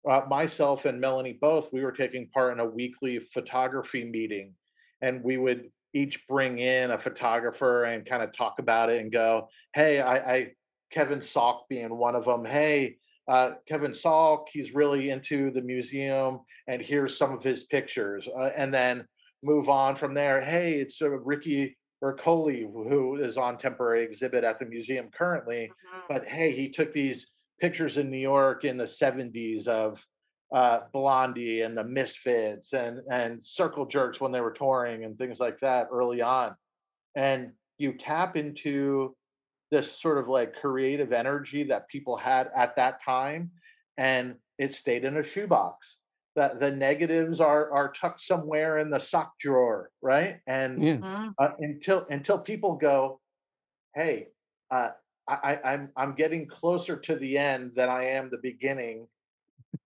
[0.09, 4.53] uh, myself and Melanie both, we were taking part in a weekly photography meeting,
[5.01, 9.11] and we would each bring in a photographer and kind of talk about it and
[9.11, 10.51] go, hey, I, I
[10.89, 12.45] Kevin Salk being one of them.
[12.45, 12.95] Hey,
[13.29, 18.27] uh, Kevin Salk, he's really into the museum, and here's some of his pictures.
[18.27, 19.05] Uh, and then
[19.43, 20.41] move on from there.
[20.41, 25.71] Hey, it's uh, Rikki Ercoli, who is on temporary exhibit at the museum currently.
[25.71, 25.99] Mm-hmm.
[26.09, 27.27] But hey, he took these
[27.61, 30.03] pictures in New York in the 70s of
[30.51, 35.39] uh, Blondie and the Misfits and and Circle Jerks when they were touring and things
[35.39, 36.55] like that early on.
[37.15, 39.15] And you tap into
[39.71, 43.51] this sort of like creative energy that people had at that time
[43.97, 45.97] and it stayed in a shoebox
[46.35, 50.99] that the negatives are are tucked somewhere in the sock drawer right and yes.
[51.01, 51.29] Mm-hmm.
[51.37, 53.19] uh, until until people go
[53.95, 54.27] hey
[54.71, 54.89] uh,
[55.29, 59.07] I, I'm I'm getting closer to the end than I am the beginning.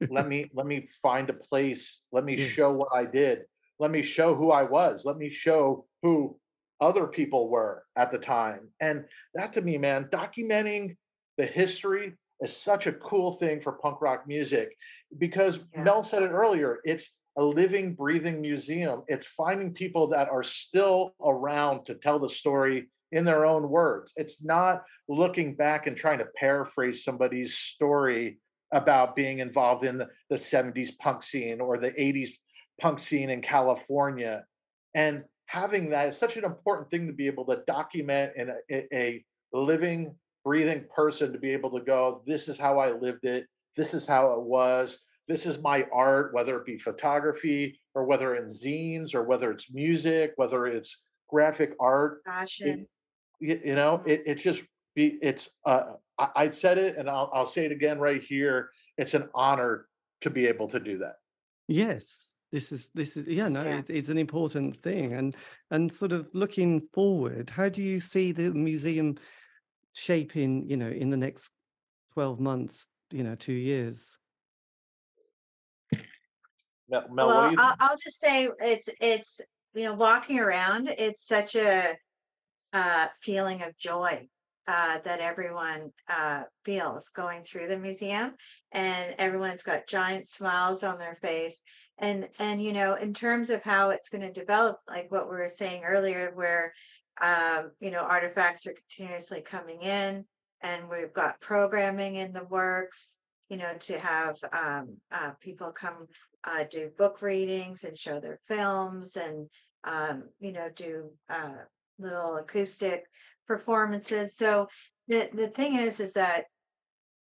[0.10, 2.02] let me let me find a place.
[2.12, 2.50] Let me yes.
[2.50, 3.44] show what I did.
[3.80, 5.06] Let me show who I was.
[5.06, 6.38] Let me show who
[6.84, 8.68] other people were at the time.
[8.82, 10.98] And that to me, man, documenting
[11.38, 14.76] the history is such a cool thing for punk rock music
[15.18, 15.84] because yeah.
[15.84, 16.80] Mel said it earlier.
[16.84, 19.04] It's a living, breathing museum.
[19.08, 24.12] It's finding people that are still around to tell the story in their own words.
[24.18, 28.40] It's not looking back and trying to paraphrase somebody's story
[28.74, 32.32] about being involved in the, the 70s punk scene or the 80s
[32.82, 34.44] punk scene in California.
[34.94, 38.88] And having that is such an important thing to be able to document in a,
[38.94, 43.46] a living, breathing person to be able to go, this is how I lived it,
[43.78, 48.36] this is how it was, this is my art, whether it be photography or whether
[48.36, 52.22] it's zines or whether it's music, whether it's graphic art.
[52.26, 52.88] Fashion.
[53.40, 54.10] It, you know, mm-hmm.
[54.10, 54.64] it, it just
[54.96, 58.70] be it's uh I, I said it and I'll I'll say it again right here.
[58.98, 59.88] It's an honor
[60.22, 61.16] to be able to do that.
[61.68, 63.78] Yes, this is this is yeah no yeah.
[63.78, 65.36] It's, it's, an important thing and
[65.72, 69.18] and sort of looking forward how do you see the museum
[69.94, 71.52] shaping you know in the next
[72.14, 74.18] 12 months you know two years
[76.90, 77.58] Mel, Mel, well you...
[77.60, 79.42] I'll, I'll, just say it's it's
[79.74, 81.96] you know walking around it's such a
[82.72, 84.28] uh, feeling of joy
[84.68, 88.34] uh, that everyone uh, feels going through the museum
[88.72, 91.62] and everyone's got giant smiles on their face
[92.04, 95.38] and and you know in terms of how it's going to develop like what we
[95.38, 96.74] were saying earlier where
[97.22, 100.26] um, you know artifacts are continuously coming in
[100.62, 103.18] and we've got programming in the works
[103.50, 106.08] you know to have um, uh, people come
[106.44, 109.48] uh, do book readings and show their films and
[109.86, 111.54] um, you know do uh,
[112.00, 113.06] little acoustic
[113.48, 114.36] performances.
[114.36, 114.68] So
[115.08, 116.46] the the thing is is that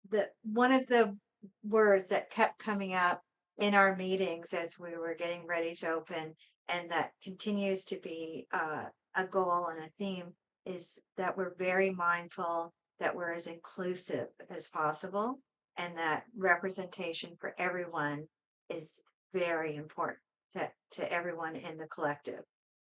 [0.10, 1.16] the one of the
[1.64, 3.22] words that kept coming up
[3.58, 6.36] in our meetings as we were getting ready to open,
[6.70, 10.34] and that continues to be uh, a goal and a theme,
[10.66, 15.40] is that we're very mindful that we're as inclusive as possible
[15.78, 18.26] and that representation for everyone
[18.70, 19.00] is
[19.34, 20.20] very important
[20.56, 22.42] to, to everyone in the collective.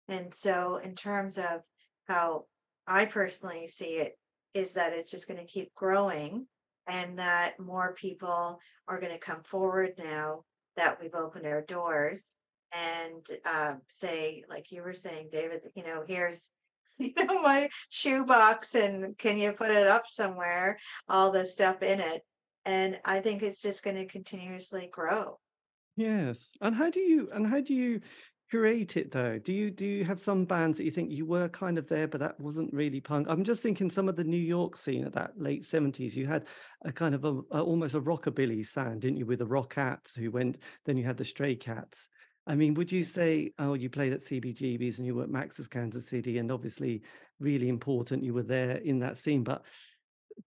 [0.07, 1.61] And so, in terms of
[2.07, 2.45] how
[2.87, 4.17] I personally see it,
[4.53, 6.47] is that it's just going to keep growing
[6.87, 10.43] and that more people are going to come forward now
[10.77, 12.23] that we've opened our doors
[12.71, 16.51] and uh, say, like you were saying, David, you know, here's
[16.97, 20.79] you know my shoebox and can you put it up somewhere?
[21.07, 22.23] All the stuff in it.
[22.65, 25.39] And I think it's just going to continuously grow.
[25.95, 26.51] Yes.
[26.59, 28.01] And how do you and how do you
[28.49, 29.37] create it though?
[29.39, 32.07] Do you do you have some bands that you think you were kind of there,
[32.07, 33.27] but that wasn't really punk?
[33.29, 36.15] I'm just thinking some of the New York scene at that late 70s.
[36.15, 36.45] You had
[36.85, 40.31] a kind of a, a almost a rockabilly sound, didn't you, with the Rockats who
[40.31, 42.09] went, then you had the Stray Cats.
[42.45, 43.19] I mean, would you mm-hmm.
[43.19, 47.01] say, oh, you played at CBGB's and you were at Max's Kansas City, and obviously
[47.39, 49.63] really important, you were there in that scene, but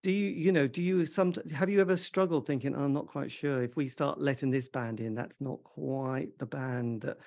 [0.03, 3.07] do you you know do you some have you ever struggled thinking "Oh, i'm not
[3.07, 7.17] quite sure if we start letting this band in that's not quite the band that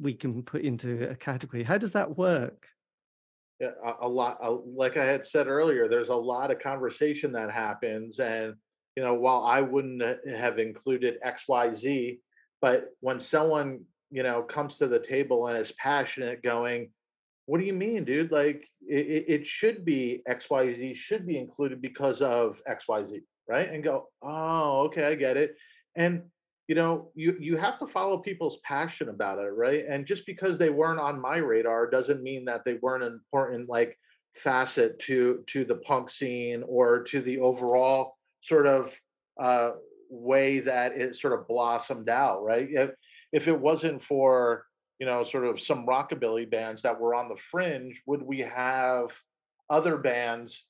[0.00, 2.66] we can put into a category how does that work
[3.60, 4.38] Yeah, a, a lot.
[4.40, 8.54] A, like I had said earlier, there's a lot of conversation that happens, and
[8.96, 12.20] you know, while I wouldn't uh, have included X, Y, Z,
[12.62, 16.90] but when someone you know comes to the table and is passionate, going,
[17.44, 18.32] "What do you mean, dude?
[18.32, 22.88] Like it, it it should be X, Y, Z should be included because of X,
[22.88, 25.54] Y, Z, right?" And go, "Oh, okay, I get it."
[25.94, 26.22] And
[26.70, 29.84] you know, you you have to follow people's passion about it, right?
[29.88, 33.68] And just because they weren't on my radar doesn't mean that they weren't an important
[33.68, 33.98] like
[34.36, 38.96] facet to to the punk scene or to the overall sort of
[39.40, 39.72] uh
[40.10, 42.68] way that it sort of blossomed out, right?
[42.70, 42.90] If
[43.32, 44.64] if it wasn't for,
[45.00, 49.10] you know, sort of some rockabilly bands that were on the fringe, would we have
[49.68, 50.66] other bands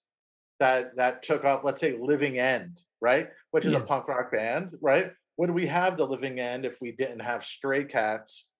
[0.60, 3.28] that that took up, let's say, Living End, right?
[3.50, 5.12] Which is a punk rock band, right?
[5.40, 8.50] Would we have the Living End if we didn't have Stray Cats?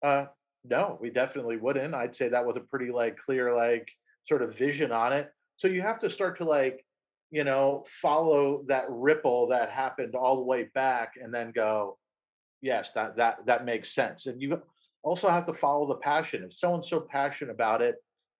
[0.00, 0.26] Uh,
[0.64, 1.92] no, we definitely wouldn't.
[1.92, 3.90] I'd say that was a pretty like clear like
[4.28, 5.28] sort of vision on it.
[5.56, 6.86] So you have to start to like,
[7.32, 11.98] you know, follow that ripple that happened all the way back and then go,
[12.62, 14.26] yes, that that that makes sense.
[14.26, 14.62] And you
[15.02, 16.44] also have to follow the passion.
[16.44, 17.96] If someone's so passionate about it,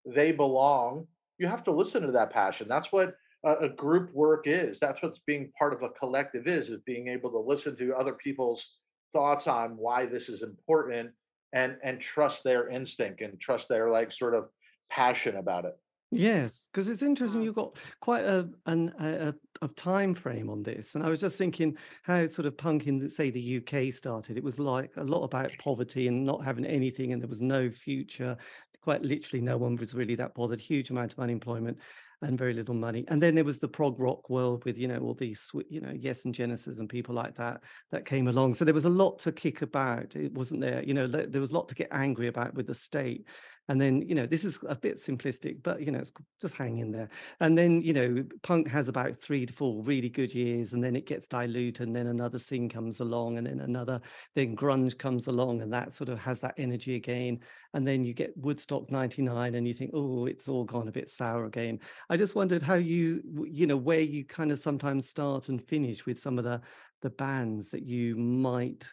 [0.07, 1.09] they belong.
[1.39, 2.69] You have to listen to that passion.
[2.69, 4.81] That's what a, a group work is.
[4.81, 8.15] That's what's being part of a collective is, is being able to listen to other
[8.15, 8.77] people's
[9.13, 11.11] thoughts on why this is important
[11.53, 14.49] and and trust their instinct and trust their like sort of
[14.91, 15.79] passion about it.
[16.11, 17.41] Yes, because it's interesting.
[17.41, 17.45] Mm.
[17.45, 21.21] You've got quite a an a, a a time frame on this, and I was
[21.21, 24.37] just thinking how sort of punk in, say, the UK started.
[24.37, 27.71] It was like a lot about poverty and not having anything, and there was no
[27.71, 28.37] future.
[28.83, 30.61] Quite literally, no one was really that bothered.
[30.61, 31.79] Huge amount of unemployment
[32.23, 33.05] and very little money.
[33.09, 35.93] And then there was the prog rock world with you know all these you know
[35.95, 38.55] Yes and Genesis and people like that that came along.
[38.55, 40.17] So there was a lot to kick about.
[40.17, 42.75] It wasn't there, you know, there was a lot to get angry about with the
[42.75, 43.27] state
[43.69, 46.79] and then you know this is a bit simplistic but you know it's just hang
[46.79, 47.09] in there.
[47.41, 50.97] And then you know punk has about three to four really good years and then
[50.97, 54.01] it gets dilute and then another scene comes along and then another
[54.35, 57.41] then grunge comes along and that sort of has that energy again.
[57.73, 61.09] And then you get woodstock 99 and you think oh it's all gone a bit
[61.09, 61.81] sour again.
[62.11, 66.05] I just wondered how you you know where you kind of sometimes start and finish
[66.05, 66.61] with some of the
[67.03, 68.91] the bands that you might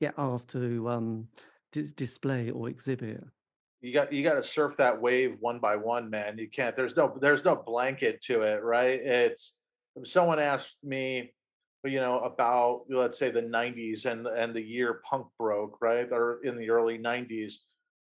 [0.00, 1.26] get asked to um
[1.72, 3.24] dis- display or exhibit
[3.80, 6.38] You got you got to surf that wave one by one, man.
[6.38, 6.74] You can't.
[6.74, 9.00] There's no there's no blanket to it, right?
[9.00, 9.56] It's
[10.04, 11.32] someone asked me,
[11.84, 16.08] you know, about let's say the 90s and and the year punk broke, right?
[16.10, 17.54] Or in the early 90s,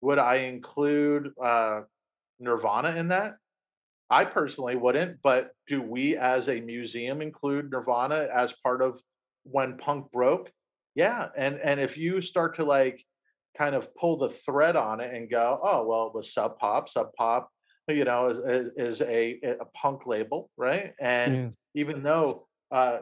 [0.02, 1.82] would I include uh
[2.40, 3.38] Nirvana in that?
[4.10, 9.02] I personally wouldn't, but do we as a museum include Nirvana as part of
[9.44, 10.52] when punk broke?
[10.94, 13.04] Yeah, and and if you start to like
[13.58, 16.89] kind of pull the thread on it and go, oh well, it was Sub Pop.
[16.89, 17.50] Sub Pop,
[17.88, 20.94] you know, is, is, is a a punk label, right?
[21.00, 23.00] And yes even though uh,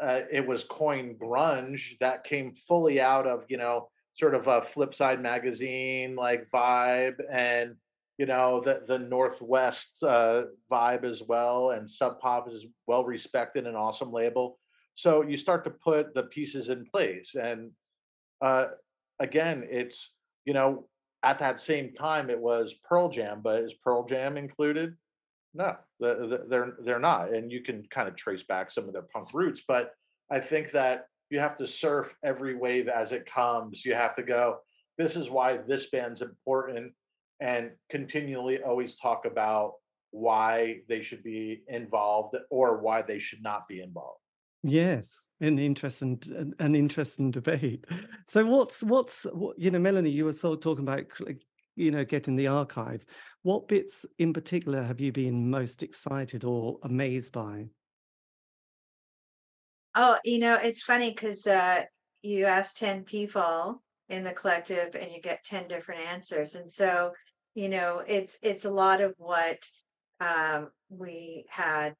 [0.00, 4.60] uh, it was coined grunge, that came fully out of you know sort of a
[4.60, 7.74] Flipside magazine like vibe and
[8.18, 11.70] you know the the Northwest uh, vibe as well.
[11.70, 14.58] And Sub Pop is well respected and awesome label.
[14.96, 17.72] So you start to put the pieces in place and
[18.40, 18.66] uh,
[19.20, 20.12] again, it's
[20.44, 20.88] you know
[21.22, 24.94] at that same time it was Pearl Jam, but is Pearl Jam included?
[25.54, 28.92] No, the- the- they're they're not, and you can kind of trace back some of
[28.92, 29.92] their punk roots, but
[30.30, 33.84] I think that you have to surf every wave as it comes.
[33.84, 34.58] You have to go.
[34.98, 36.92] This is why this band's important,
[37.40, 39.74] and continually always talk about
[40.10, 44.20] why they should be involved or why they should not be involved.
[44.66, 46.22] Yes, an interesting
[46.58, 47.84] an, interesting debate.
[48.28, 51.04] So what's what's what, you know, Melanie, you were sort of talking about
[51.76, 53.04] you know getting the archive.
[53.42, 57.66] What bits in particular have you been most excited or amazed by?
[59.94, 61.82] Oh, you know, it's funny because uh,
[62.22, 66.54] you ask 10 people in the collective and you get 10 different answers.
[66.54, 67.12] And so,
[67.54, 69.58] you know, it's it's a lot of what
[70.20, 71.94] um, we had,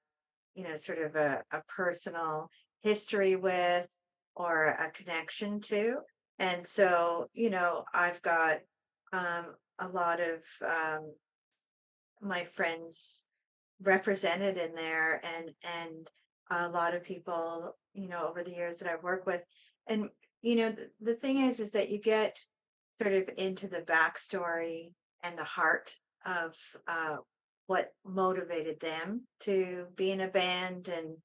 [0.54, 2.48] you know, sort of a, a personal
[2.82, 3.88] history with
[4.36, 5.96] or a connection to.
[6.38, 8.58] and so you know I've got
[9.12, 11.12] um, a lot of um,
[12.20, 13.24] my friends
[13.82, 15.50] represented in there, and
[15.80, 16.10] and
[16.50, 19.42] a lot of people you know over the years that I've worked with,
[19.86, 20.08] and
[20.42, 22.38] you know the, the thing is is that you get
[23.00, 24.92] sort of into the backstory
[25.22, 25.94] and the heart
[26.26, 27.16] of uh,
[27.66, 31.16] what motivated them to be in a band and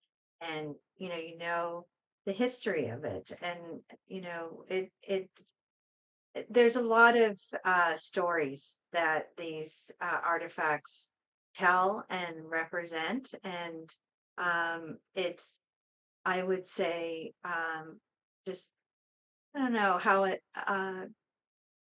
[0.42, 1.86] and you know you know
[2.26, 3.32] the history of it.
[3.42, 5.30] And you know it it
[6.50, 11.10] there's a lot of uh, stories that these uh, artifacts
[11.56, 13.94] tell and represent and
[14.38, 15.60] um, it's
[16.26, 18.00] i would say um,
[18.46, 18.70] just
[19.56, 21.02] i don't know how it uh,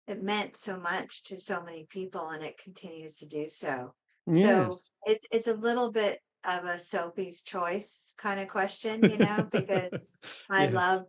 [0.07, 3.93] it meant so much to so many people and it continues to do so
[4.35, 9.47] so it's it's a little bit of a Sophie's choice kind of question, you know,
[9.51, 10.11] because
[10.49, 10.71] I Yes.
[10.71, 11.05] love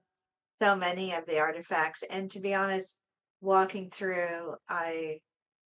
[0.62, 2.02] so many of the artifacts.
[2.04, 3.00] And to be honest,
[3.40, 5.20] walking through, I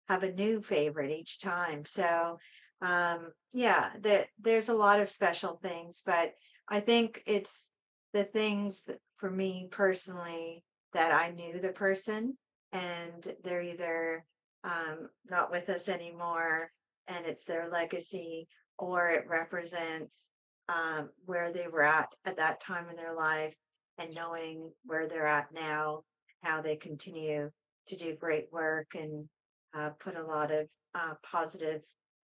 [0.09, 1.85] have a new favorite each time.
[1.85, 2.37] So
[2.81, 6.33] um yeah, there there's a lot of special things, but
[6.67, 7.71] I think it's
[8.13, 10.63] the things that for me personally
[10.93, 12.37] that I knew the person
[12.71, 14.25] and they're either
[14.63, 16.71] um not with us anymore
[17.07, 18.47] and it's their legacy
[18.77, 20.29] or it represents
[20.69, 23.55] um where they were at at that time in their life
[23.97, 26.03] and knowing where they're at now,
[26.41, 27.49] how they continue
[27.87, 29.29] to do great work and
[29.75, 31.81] uh, put a lot of uh, positive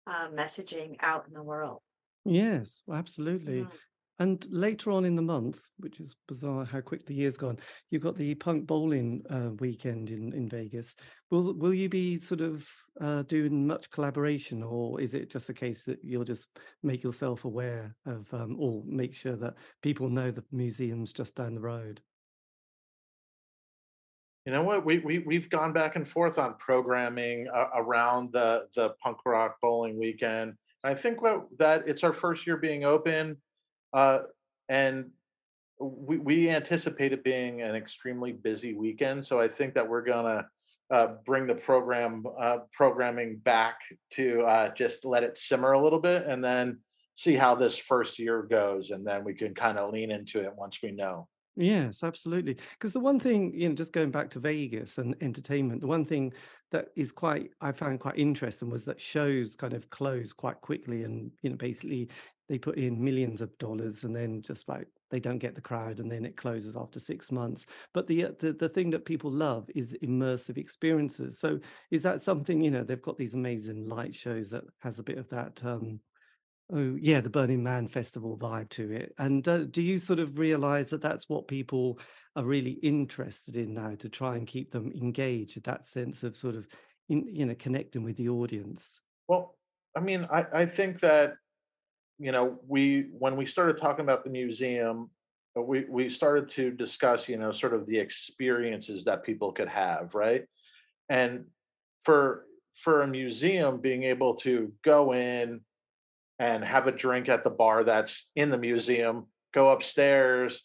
[0.07, 1.81] uh, messaging out in the world.
[2.25, 3.63] Yes, absolutely.
[3.63, 3.79] Mhm.
[4.19, 7.59] And later on in the month, which is bizarre how quick the year's gone,
[7.91, 10.95] you've got the punk bowling uh, weekend in, in Vegas.
[11.29, 12.67] Will will you be sort of
[12.99, 16.49] uh, doing much collaboration, or is it just a case that you'll just
[16.81, 19.53] make yourself aware of, um, or make sure that
[19.83, 22.01] people know the museum's just down the road?
[24.47, 24.83] You know what?
[24.83, 29.57] We we we've gone back and forth on programming uh, around the the punk rock
[29.61, 30.55] bowling weekend.
[30.83, 31.19] I think
[31.59, 33.35] that it's our first year being open,
[33.93, 34.19] uh,
[34.69, 35.11] and
[35.79, 39.25] we we anticipate it being an extremely busy weekend.
[39.25, 40.47] So I think that we're gonna
[40.91, 43.79] uh, bring the program uh, programming back
[44.13, 46.79] to uh, just let it simmer a little bit, and then
[47.15, 50.53] see how this first year goes, and then we can kind of lean into it
[50.55, 51.27] once we know.
[51.59, 52.57] Yes, absolutely.
[52.73, 56.05] Because the one thing, you know, just going back to Vegas and entertainment, the one
[56.05, 56.31] thing
[56.71, 61.03] that is quite, I found quite interesting was that shows kind of close quite quickly.
[61.03, 62.09] And, you know, basically
[62.49, 65.99] they put in millions of dollars and then just like they don't get the crowd
[65.99, 67.65] and then it closes after six months.
[67.93, 71.39] But the, uh, the, the thing that people love is immersive experiences.
[71.39, 71.59] So
[71.91, 75.17] is that something, you know, they've got these amazing light shows that has a bit
[75.17, 75.99] of that, um,
[76.69, 79.13] Oh, yeah, the Burning Man festival vibe to it.
[79.17, 81.97] And uh, do you sort of realize that that's what people
[82.35, 86.55] are really interested in now to try and keep them engaged, that sense of sort
[86.55, 86.67] of,
[87.07, 88.99] in, you know, connecting with the audience?
[89.29, 89.55] Well,
[89.95, 91.35] I mean, I, I think that
[92.19, 95.09] you know, we when we started talking about the museum,
[95.57, 99.67] uh, we we started to discuss, you know, sort of the experiences that people could
[99.67, 100.45] have, right?
[101.09, 101.45] And
[102.05, 102.45] for
[102.75, 105.61] for a museum being able to go in
[106.39, 110.63] and have a drink at the bar that's in the museum, go upstairs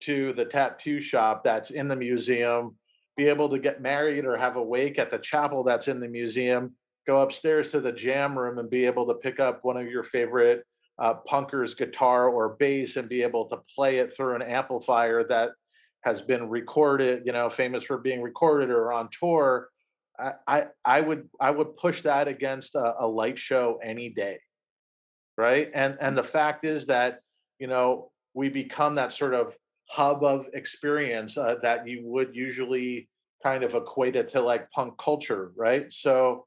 [0.00, 2.76] to the tattoo shop that's in the museum,
[3.16, 6.06] be able to get married or have a wake at the chapel that's in the
[6.06, 6.72] museum,
[7.06, 10.04] go upstairs to the jam room and be able to pick up one of your
[10.04, 10.64] favorite
[10.98, 15.52] uh, punker's guitar or bass and be able to play it through an amplifier that
[16.02, 19.68] has been recorded, you know, famous for being recorded or on tour.
[20.18, 24.38] I I, I would I would push that against a, a light show any day
[25.38, 25.70] right?
[25.72, 27.20] And and the fact is that
[27.58, 29.56] you know we become that sort of
[29.88, 33.08] hub of experience uh, that you would usually
[33.42, 35.90] kind of equate it to like punk culture, right?
[35.90, 36.44] So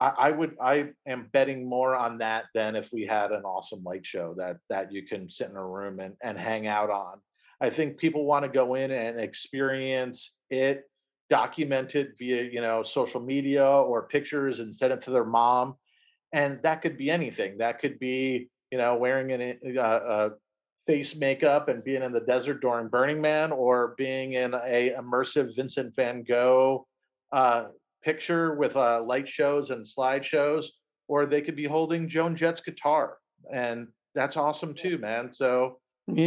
[0.00, 4.04] I, would I am betting more on that than if we had an awesome light
[4.04, 7.20] show that that you can sit in a room and and hang out on.
[7.60, 10.82] I think people want to go in and experience it,
[11.30, 15.76] document it via you know social media or pictures and send it to their mom
[16.34, 17.58] and that could be anything.
[17.58, 20.30] That could be, you know, wearing an uh, uh,
[20.84, 25.54] face makeup and being in the desert during Burning Man, or being in a immersive
[25.54, 26.88] Vincent Van Gogh
[27.32, 27.66] uh,
[28.04, 30.66] picture with uh, light shows and slideshows,
[31.08, 33.16] or they could be holding Joan Jett's guitar,
[33.52, 35.30] and that's awesome too, man.
[35.32, 35.78] So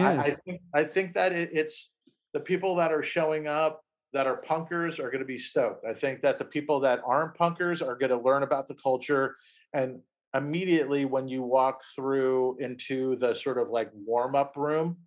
[0.06, 1.90] I, I think I think that it, it's
[2.34, 3.82] the people that are showing up
[4.14, 5.86] that are punkers are going to be stoked.
[5.86, 9.36] I think that the people that aren't punkers are going to learn about the culture,
[9.74, 10.00] and
[10.34, 14.98] immediately when you walk through into the sort of like warm up room,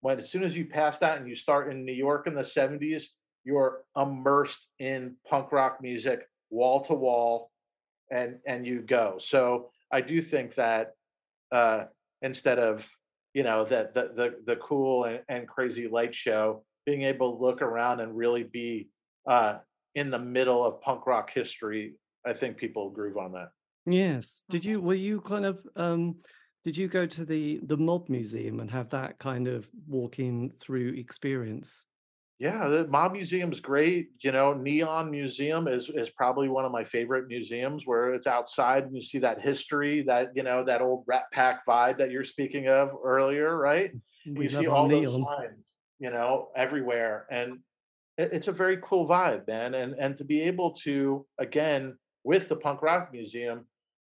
[0.00, 2.42] when as soon as you pass that and you start in New York in the
[2.42, 3.04] '70s,
[3.44, 7.50] you're immersed in punk rock music wall to wall
[8.10, 10.92] and and you go so i do think that
[11.52, 11.84] uh
[12.22, 12.86] instead of
[13.34, 17.44] you know that the the, the cool and, and crazy light show being able to
[17.44, 18.88] look around and really be
[19.28, 19.58] uh
[19.94, 21.94] in the middle of punk rock history
[22.26, 23.50] i think people groove on that
[23.86, 24.44] Yes.
[24.48, 26.16] Did you were you kind of um
[26.64, 30.94] did you go to the the Mob Museum and have that kind of walking through
[30.94, 31.84] experience?
[32.40, 34.08] Yeah, the Mob Museum is great.
[34.22, 38.84] You know, Neon Museum is is probably one of my favorite museums where it's outside
[38.84, 42.24] and you see that history, that you know, that old Rat Pack vibe that you're
[42.24, 43.92] speaking of earlier, right?
[44.26, 45.26] We You see all those neon.
[45.26, 45.64] signs,
[45.98, 47.58] you know, everywhere, and
[48.16, 49.74] it, it's a very cool vibe, man.
[49.74, 53.66] And and to be able to again with the Punk Rock Museum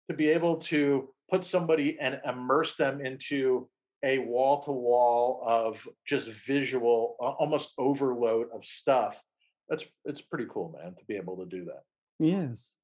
[0.07, 3.69] to be able to put somebody and immerse them into
[4.03, 9.21] a wall to wall of just visual a- almost overload of stuff
[9.67, 11.83] that's it's pretty cool man to be able to do that
[12.19, 12.75] Yes.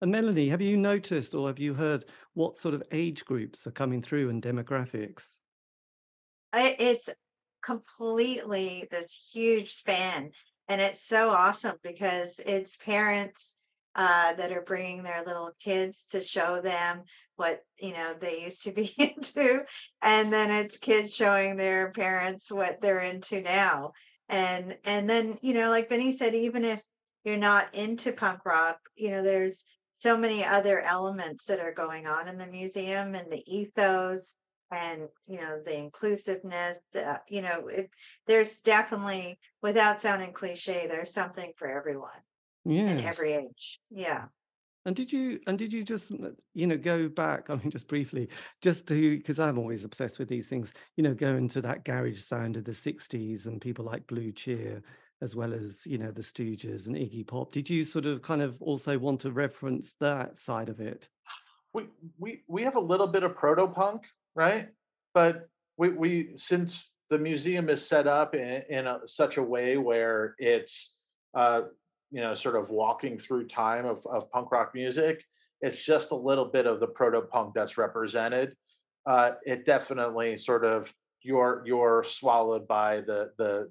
[0.00, 2.04] And Melanie, have you noticed or have you heard
[2.34, 5.34] what sort of age groups are coming through and demographics?
[6.54, 7.08] It's
[7.62, 10.30] completely this huge span
[10.68, 13.56] and it's so awesome because it's parents
[13.98, 17.02] uh, that are bringing their little kids to show them
[17.34, 19.64] what you know they used to be into.
[20.00, 23.92] And then it's kids showing their parents what they're into now.
[24.28, 26.80] And and then you know like Vinnie said even if
[27.24, 29.64] you're not into punk rock you know there's
[29.98, 34.34] so many other elements that are going on in the museum and the ethos
[34.70, 37.90] and you know the inclusiveness uh, you know it,
[38.26, 42.20] there's definitely without sounding cliche there's something for everyone
[42.68, 43.18] in Yes.
[43.18, 44.26] every age yeah
[44.84, 46.10] And did you and did you just
[46.54, 47.50] you know go back?
[47.50, 48.28] I mean, just briefly,
[48.62, 50.72] just to because I'm always obsessed with these things.
[50.96, 54.80] You know, go into that garage sound of the '60s and people like Blue Cheer,
[55.20, 57.52] as well as you know the Stooges and Iggy Pop.
[57.52, 61.08] Did you sort of kind of also want to reference that side of it?
[61.74, 61.82] we
[62.18, 64.00] we we have a little bit of proto punk
[64.34, 64.68] right
[65.12, 69.76] but we we since the museum is set up in, in a, such a way
[69.76, 70.92] where it's
[71.34, 71.62] uh
[72.10, 75.24] you know sort of walking through time of, of punk rock music
[75.60, 78.54] it's just a little bit of the proto punk that's represented.
[79.06, 80.92] Uh it definitely sort of
[81.22, 83.68] you're you're swallowed by the the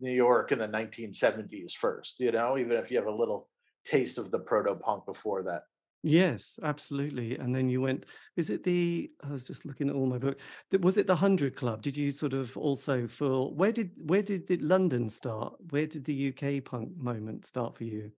[0.00, 3.48] new york in the 1970s first you know even if you have a little
[3.86, 5.62] taste of the proto punk before that
[6.02, 7.38] Yes, absolutely.
[7.38, 8.06] And then you went.
[8.36, 9.10] Is it the?
[9.22, 10.40] I was just looking at all my book.
[10.70, 11.80] th- Was it the Hundred Club?
[11.82, 15.54] Did you sort of also feel where did where did the London start?
[15.70, 18.10] Where did the UK punk moment start for you?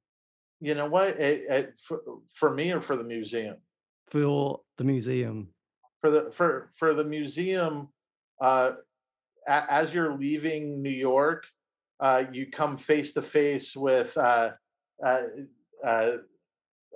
[0.61, 1.21] You know what?
[1.21, 2.01] It, it, for,
[2.33, 3.57] for me or for the museum?
[4.11, 5.49] For the museum?
[6.01, 7.89] For the for for the museum,
[8.41, 8.73] uh,
[9.47, 11.47] a, as you're leaving New York,
[12.01, 14.53] uh, you come face to face with uh,
[15.05, 15.23] uh,
[15.85, 16.11] uh,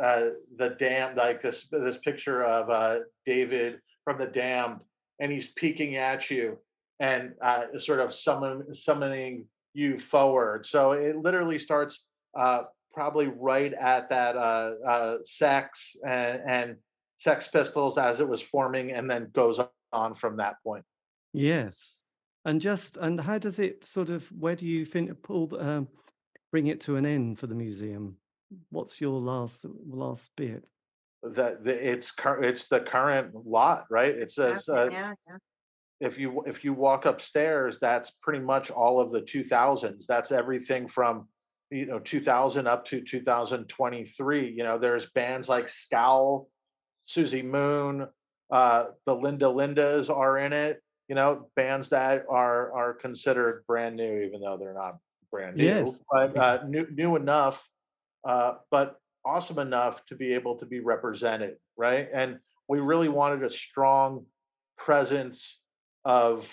[0.02, 4.80] uh, the damned, like this this picture of uh, David from the Damned,
[5.20, 6.58] and he's peeking at you
[7.00, 10.66] and uh, sort of summon, summoning you forward.
[10.66, 12.04] So it literally starts
[12.38, 16.76] uh, probably right at that uh, uh, Sex and, and
[17.18, 19.60] Sex Pistols as it was forming, and then goes
[19.92, 20.84] on from that point.
[21.32, 22.02] Yes.
[22.44, 25.88] And just and how does it sort of where do you think pull um,
[26.50, 28.16] bring it to an end for the museum?
[28.70, 30.64] What's your last last bit?
[31.22, 34.14] That the, it's cur- it's the current lot, right?
[34.14, 35.36] It yeah says uh, yeah, yeah.
[36.00, 40.06] if you if you walk upstairs, that's pretty much all of the 2000s.
[40.06, 41.28] That's everything from
[41.70, 44.50] you know 2000 up to 2023.
[44.50, 46.48] You know, there's bands like Scowl,
[47.06, 48.06] Susie Moon,
[48.50, 50.82] uh, the Linda Lindas are in it.
[51.08, 54.98] You know, bands that are are considered brand new, even though they're not
[55.30, 56.02] brand new, Yes.
[56.10, 57.66] but uh, new new enough,
[58.26, 62.08] uh, but awesome enough to be able to be represented, right?
[62.12, 62.38] And
[62.68, 64.26] we really wanted a strong
[64.76, 65.58] presence
[66.04, 66.48] of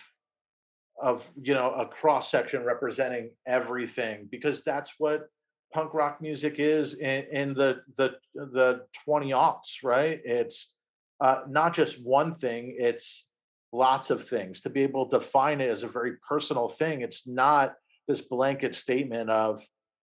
[1.02, 5.28] of you know a cross section representing everything because that's what
[5.74, 10.74] punk rock music is in, in the the the 20 aughts right it's
[11.22, 13.28] uh, not just one thing it's
[13.74, 17.28] lots of things to be able to define it as a very personal thing it's
[17.28, 17.74] not
[18.08, 19.62] this blanket statement of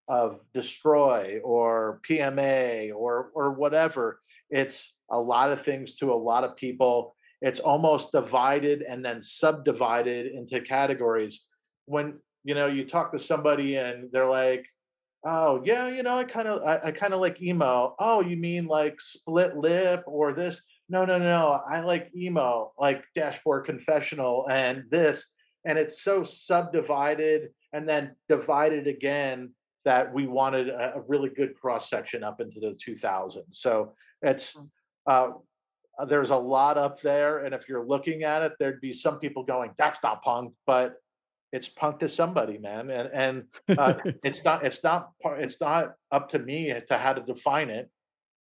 [0.08, 4.20] of destroy or pma or or whatever
[4.52, 7.16] it's a lot of things to a lot of people.
[7.40, 11.42] It's almost divided and then subdivided into categories.
[11.86, 14.66] When you know you talk to somebody and they're like
[15.24, 17.96] oh yeah you know i kind of i, I kind of like emo.
[17.98, 20.60] Oh you mean like split lip or this?
[20.88, 25.24] No no no i like emo like dashboard confessional and this.
[25.64, 29.52] And it's so subdivided and then divided again
[29.84, 33.42] that we wanted a, a really good cross section up into the 2000s.
[33.50, 34.56] So it's
[35.08, 35.30] uh,
[35.98, 39.18] uh, there's a lot up there, and if you're looking at it, there'd be some
[39.18, 40.94] people going, "That's not punk," but
[41.52, 43.10] it's punk to somebody, man, and
[43.68, 47.68] and uh, it's not it's not it's not up to me to how to define
[47.68, 47.90] it.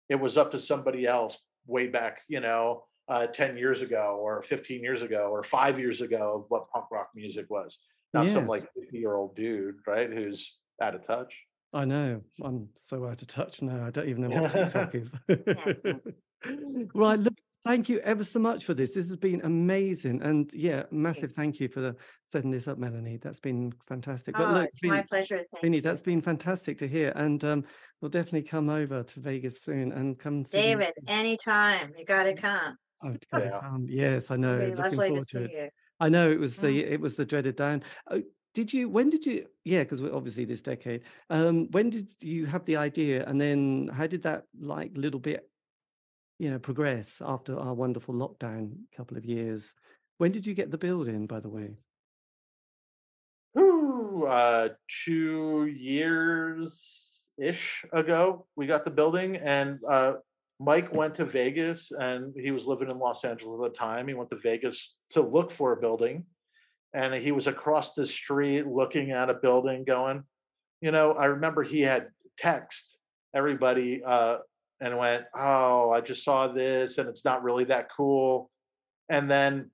[0.09, 4.43] It was up to somebody else way back, you know, uh, 10 years ago or
[4.43, 7.79] 15 years ago or five years ago of what punk rock music was.
[8.13, 10.11] Not some like 50 year old dude, right?
[10.11, 11.33] Who's out of touch.
[11.73, 12.21] I know.
[12.43, 13.85] I'm so out of touch now.
[13.85, 15.13] I don't even know what TikTok is.
[16.95, 17.19] right.
[17.19, 18.95] Look, thank you ever so much for this.
[18.95, 20.23] This has been amazing.
[20.23, 21.97] And yeah, massive thank you for the,
[22.31, 23.19] setting this up, Melanie.
[23.21, 24.37] That's been fantastic.
[24.37, 25.45] But oh, look, it's been, my pleasure.
[25.61, 27.13] Thank that's been fantastic to hear.
[27.17, 27.65] And um,
[28.01, 31.03] we'll definitely come over to Vegas soon and come see David, you.
[31.09, 31.93] anytime.
[31.99, 32.77] You got to come.
[33.03, 33.87] I've got to come.
[33.89, 34.59] Yes, I know.
[34.59, 35.51] Looking forward to, to it.
[35.51, 35.69] You.
[36.01, 36.91] I know it was the mm.
[36.91, 37.83] it was the dreaded down.
[38.55, 38.89] Did you?
[38.89, 39.47] When did you?
[39.65, 41.03] Yeah, because obviously this decade.
[41.29, 45.49] Um, when did you have the idea, and then how did that like little bit,
[46.39, 49.75] you know, progress after our wonderful lockdown couple of years?
[50.19, 51.77] When did you get the building, by the way?
[53.57, 54.69] Uh,
[55.05, 60.15] two years ish ago, we got the building, and uh,
[60.61, 64.07] Mike went to Vegas, and he was living in Los Angeles at the time.
[64.07, 66.25] He went to Vegas to look for a building
[66.95, 70.23] and he was across the street looking at a building going
[70.81, 72.97] you know i remember he had text
[73.35, 74.39] everybody uh,
[74.81, 78.51] and went oh i just saw this and it's not really that cool.
[79.11, 79.71] And then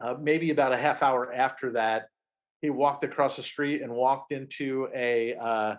[0.00, 2.08] uh, maybe about a half hour after that
[2.60, 5.76] he walked across the street and walked into a uh,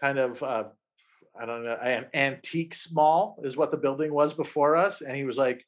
[0.00, 0.64] kind of uh,
[1.40, 5.24] i don't know an antiques mall is what the building was before us and he
[5.24, 5.64] was like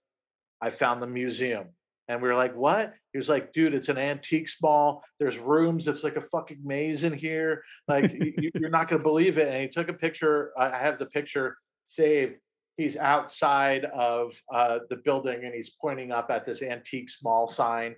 [0.61, 1.66] i found the museum
[2.09, 2.94] and we were like, what?
[3.12, 5.02] He was like, dude, it's an antique mall.
[5.18, 5.88] There's rooms.
[5.88, 7.64] It's like a fucking maze in here.
[7.88, 9.48] Like, you, are not going to believe it.
[9.48, 10.52] And he took a picture.
[10.59, 12.34] I have the picture saved.
[12.76, 17.94] He's outside of uh, the building and he's pointing up at this antique mall sign.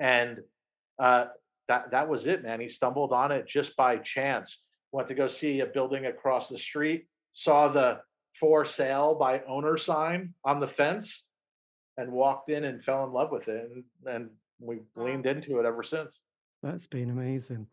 [0.00, 0.40] And
[0.98, 1.26] uh,
[1.68, 2.60] that, that was it, man.
[2.60, 4.64] He stumbled on it just by chance.
[4.90, 8.00] Went to go see a building across the street, saw the
[8.40, 11.24] for sale by owner sign on the fence
[11.96, 14.30] and walked in and fell in love with it and, and
[14.60, 16.20] we leaned into it ever since.
[16.62, 17.66] That's been amazing.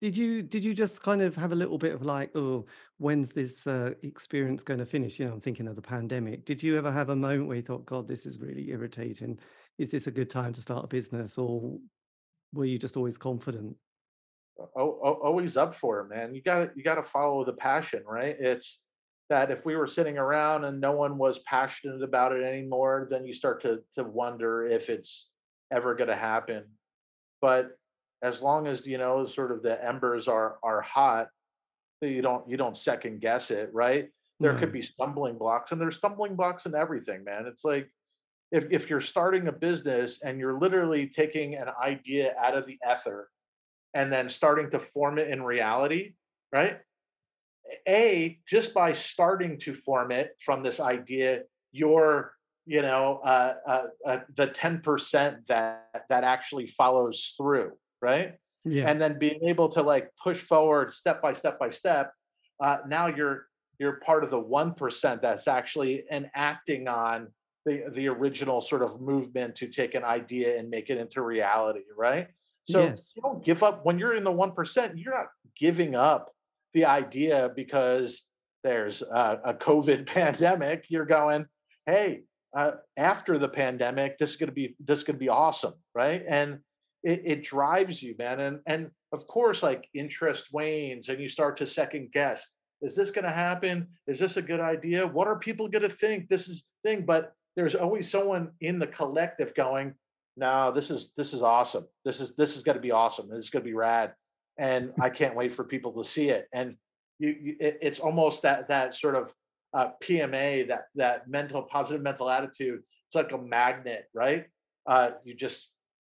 [0.00, 2.66] Did you did you just kind of have a little bit of like oh
[2.98, 5.18] when's this uh, experience going to finish?
[5.18, 6.44] You know i'm thinking of the pandemic.
[6.44, 9.38] Did you ever have a moment where you thought god this is really irritating.
[9.78, 11.36] Is this a good time to start a business?
[11.36, 11.78] Or
[12.52, 13.76] were you just always confident?
[14.58, 16.32] Oh, oh, always up for it man.
[16.32, 18.36] You got you got to follow the passion right?
[18.38, 18.80] It's
[19.28, 23.26] that if we were sitting around and no one was passionate about it anymore, then
[23.26, 25.28] you start to to wonder if it's
[25.72, 26.64] ever going to happen.
[27.40, 27.72] But
[28.22, 31.28] as long as you know, sort of the embers are are hot,
[32.00, 34.08] you don't you don't second guess it, right?
[34.40, 34.72] There could mm-hmm.
[34.72, 37.46] be stumbling blocks, and there's stumbling blocks in everything, man.
[37.46, 37.88] It's like
[38.50, 42.78] if if you're starting a business and you're literally taking an idea out of the
[42.88, 43.28] ether
[43.94, 46.14] and then starting to form it in reality,
[46.52, 46.78] right?
[47.86, 52.32] A just by starting to form it from this idea you're
[52.66, 58.88] you know uh, uh, uh, the 10% that that actually follows through right yeah.
[58.88, 62.12] and then being able to like push forward step by step by step
[62.60, 63.46] uh, now you're
[63.78, 67.28] you're part of the 1% that's actually enacting on
[67.64, 71.80] the the original sort of movement to take an idea and make it into reality
[71.96, 72.28] right
[72.68, 73.12] so yes.
[73.16, 76.30] you don't give up when you're in the 1% you're not giving up
[76.74, 78.22] the idea because
[78.64, 81.46] there's a, a COVID pandemic, you're going,
[81.86, 82.22] hey,
[82.56, 86.22] uh, after the pandemic, this is to be this is to be awesome, right?
[86.28, 86.60] And
[87.02, 88.40] it, it drives you, man.
[88.40, 92.48] And and of course, like interest wanes, and you start to second guess:
[92.80, 93.88] Is this to happen?
[94.06, 95.06] Is this a good idea?
[95.06, 96.28] What are people to think?
[96.28, 99.94] This is thing, but there's always someone in the collective going,
[100.36, 101.86] "No, this is this is awesome.
[102.04, 103.28] This is this is going to be awesome.
[103.28, 104.14] This is going to be rad."
[104.58, 106.48] And I can't wait for people to see it.
[106.52, 106.76] And
[107.18, 109.32] you, you it, it's almost that that sort of
[109.72, 112.80] uh, PMA, that that mental positive mental attitude.
[113.08, 114.46] It's like a magnet, right?
[114.86, 115.70] Uh, you just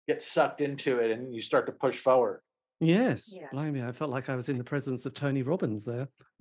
[0.09, 2.41] get sucked into it, and you start to push forward.
[2.81, 3.47] Yes, yeah.
[3.53, 6.09] blimey, I felt like I was in the presence of Tony Robbins there.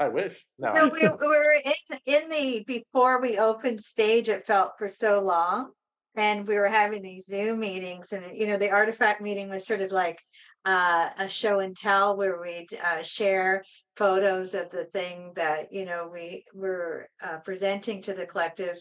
[0.00, 0.36] I wish.
[0.60, 4.28] No, no we, we were in in the before we opened stage.
[4.28, 5.72] It felt for so long
[6.18, 9.80] and we were having these zoom meetings and you know the artifact meeting was sort
[9.80, 10.20] of like
[10.64, 13.62] uh, a show and tell where we'd uh, share
[13.96, 18.76] photos of the thing that you know we were uh, presenting to the collective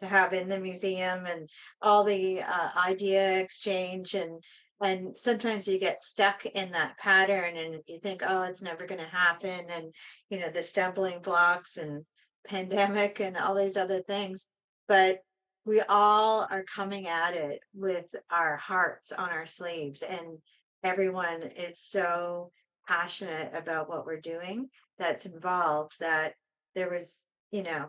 [0.00, 1.48] to have in the museum and
[1.80, 4.42] all the uh, idea exchange and
[4.82, 9.00] and sometimes you get stuck in that pattern and you think oh it's never going
[9.00, 9.86] to happen and
[10.28, 12.04] you know the stumbling blocks and
[12.46, 14.46] pandemic and all these other things.
[14.88, 15.20] But
[15.64, 20.38] we all are coming at it with our hearts on our sleeves and
[20.82, 22.50] everyone is so
[22.88, 26.34] passionate about what we're doing that's involved that
[26.74, 27.88] there was you know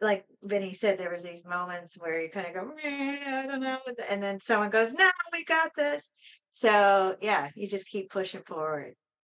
[0.00, 3.78] like Vinnie said, there was these moments where you kind of go, I don't know,
[4.08, 6.04] and then someone goes, No, we got this.
[6.54, 8.94] So yeah, you just keep pushing forward.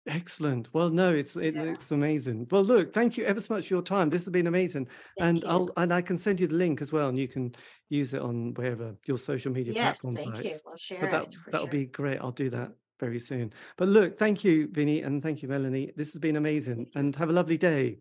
[0.08, 0.68] Excellent.
[0.72, 1.64] Well, no, it's it yeah.
[1.64, 2.46] looks amazing.
[2.50, 4.08] Well, look, thank you ever so much for your time.
[4.08, 4.88] This has been amazing,
[5.18, 5.48] thank and you.
[5.48, 7.54] I'll and I can send you the link as well, and you can
[7.90, 10.16] use it on wherever your social media platforms.
[10.16, 10.56] yes, platform thank sites.
[10.56, 10.60] you.
[10.66, 11.72] We'll share but that, that'll sure.
[11.72, 12.18] be great.
[12.20, 12.74] I'll do that mm.
[12.98, 13.52] very soon.
[13.76, 15.92] But look, thank you, Vinnie, and thank you, Melanie.
[15.96, 17.98] This has been amazing, and have a lovely day.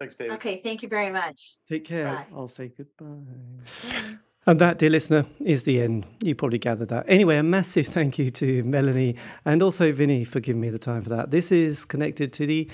[0.00, 0.34] Thanks, David.
[0.34, 1.56] Okay, thank you very much.
[1.68, 2.04] Take care.
[2.04, 2.26] Bye.
[2.34, 4.18] I'll say goodbye.
[4.48, 6.06] And that, dear listener, is the end.
[6.22, 7.04] You probably gathered that.
[7.06, 11.02] Anyway, a massive thank you to Melanie and also Vinnie for giving me the time
[11.02, 11.30] for that.
[11.30, 12.66] This is connected to the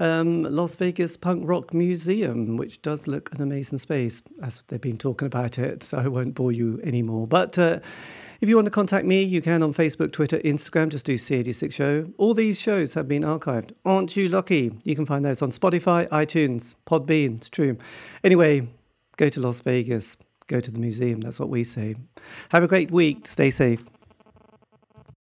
[0.00, 4.96] um, Las Vegas Punk Rock Museum, which does look an amazing space, as they've been
[4.96, 7.26] talking about it, so I won't bore you anymore.
[7.26, 7.80] But uh,
[8.40, 10.88] if you want to contact me, you can on Facebook, Twitter, Instagram.
[10.88, 12.06] Just do C86 Show.
[12.16, 13.72] All these shows have been archived.
[13.84, 14.72] Aren't you lucky?
[14.82, 17.36] You can find those on Spotify, iTunes, Podbean.
[17.36, 17.76] It's true.
[18.24, 18.66] Anyway,
[19.18, 20.16] go to Las Vegas
[20.48, 21.20] go to the museum.
[21.20, 21.94] That's what we say.
[22.48, 23.26] Have a great week.
[23.26, 23.84] Stay safe.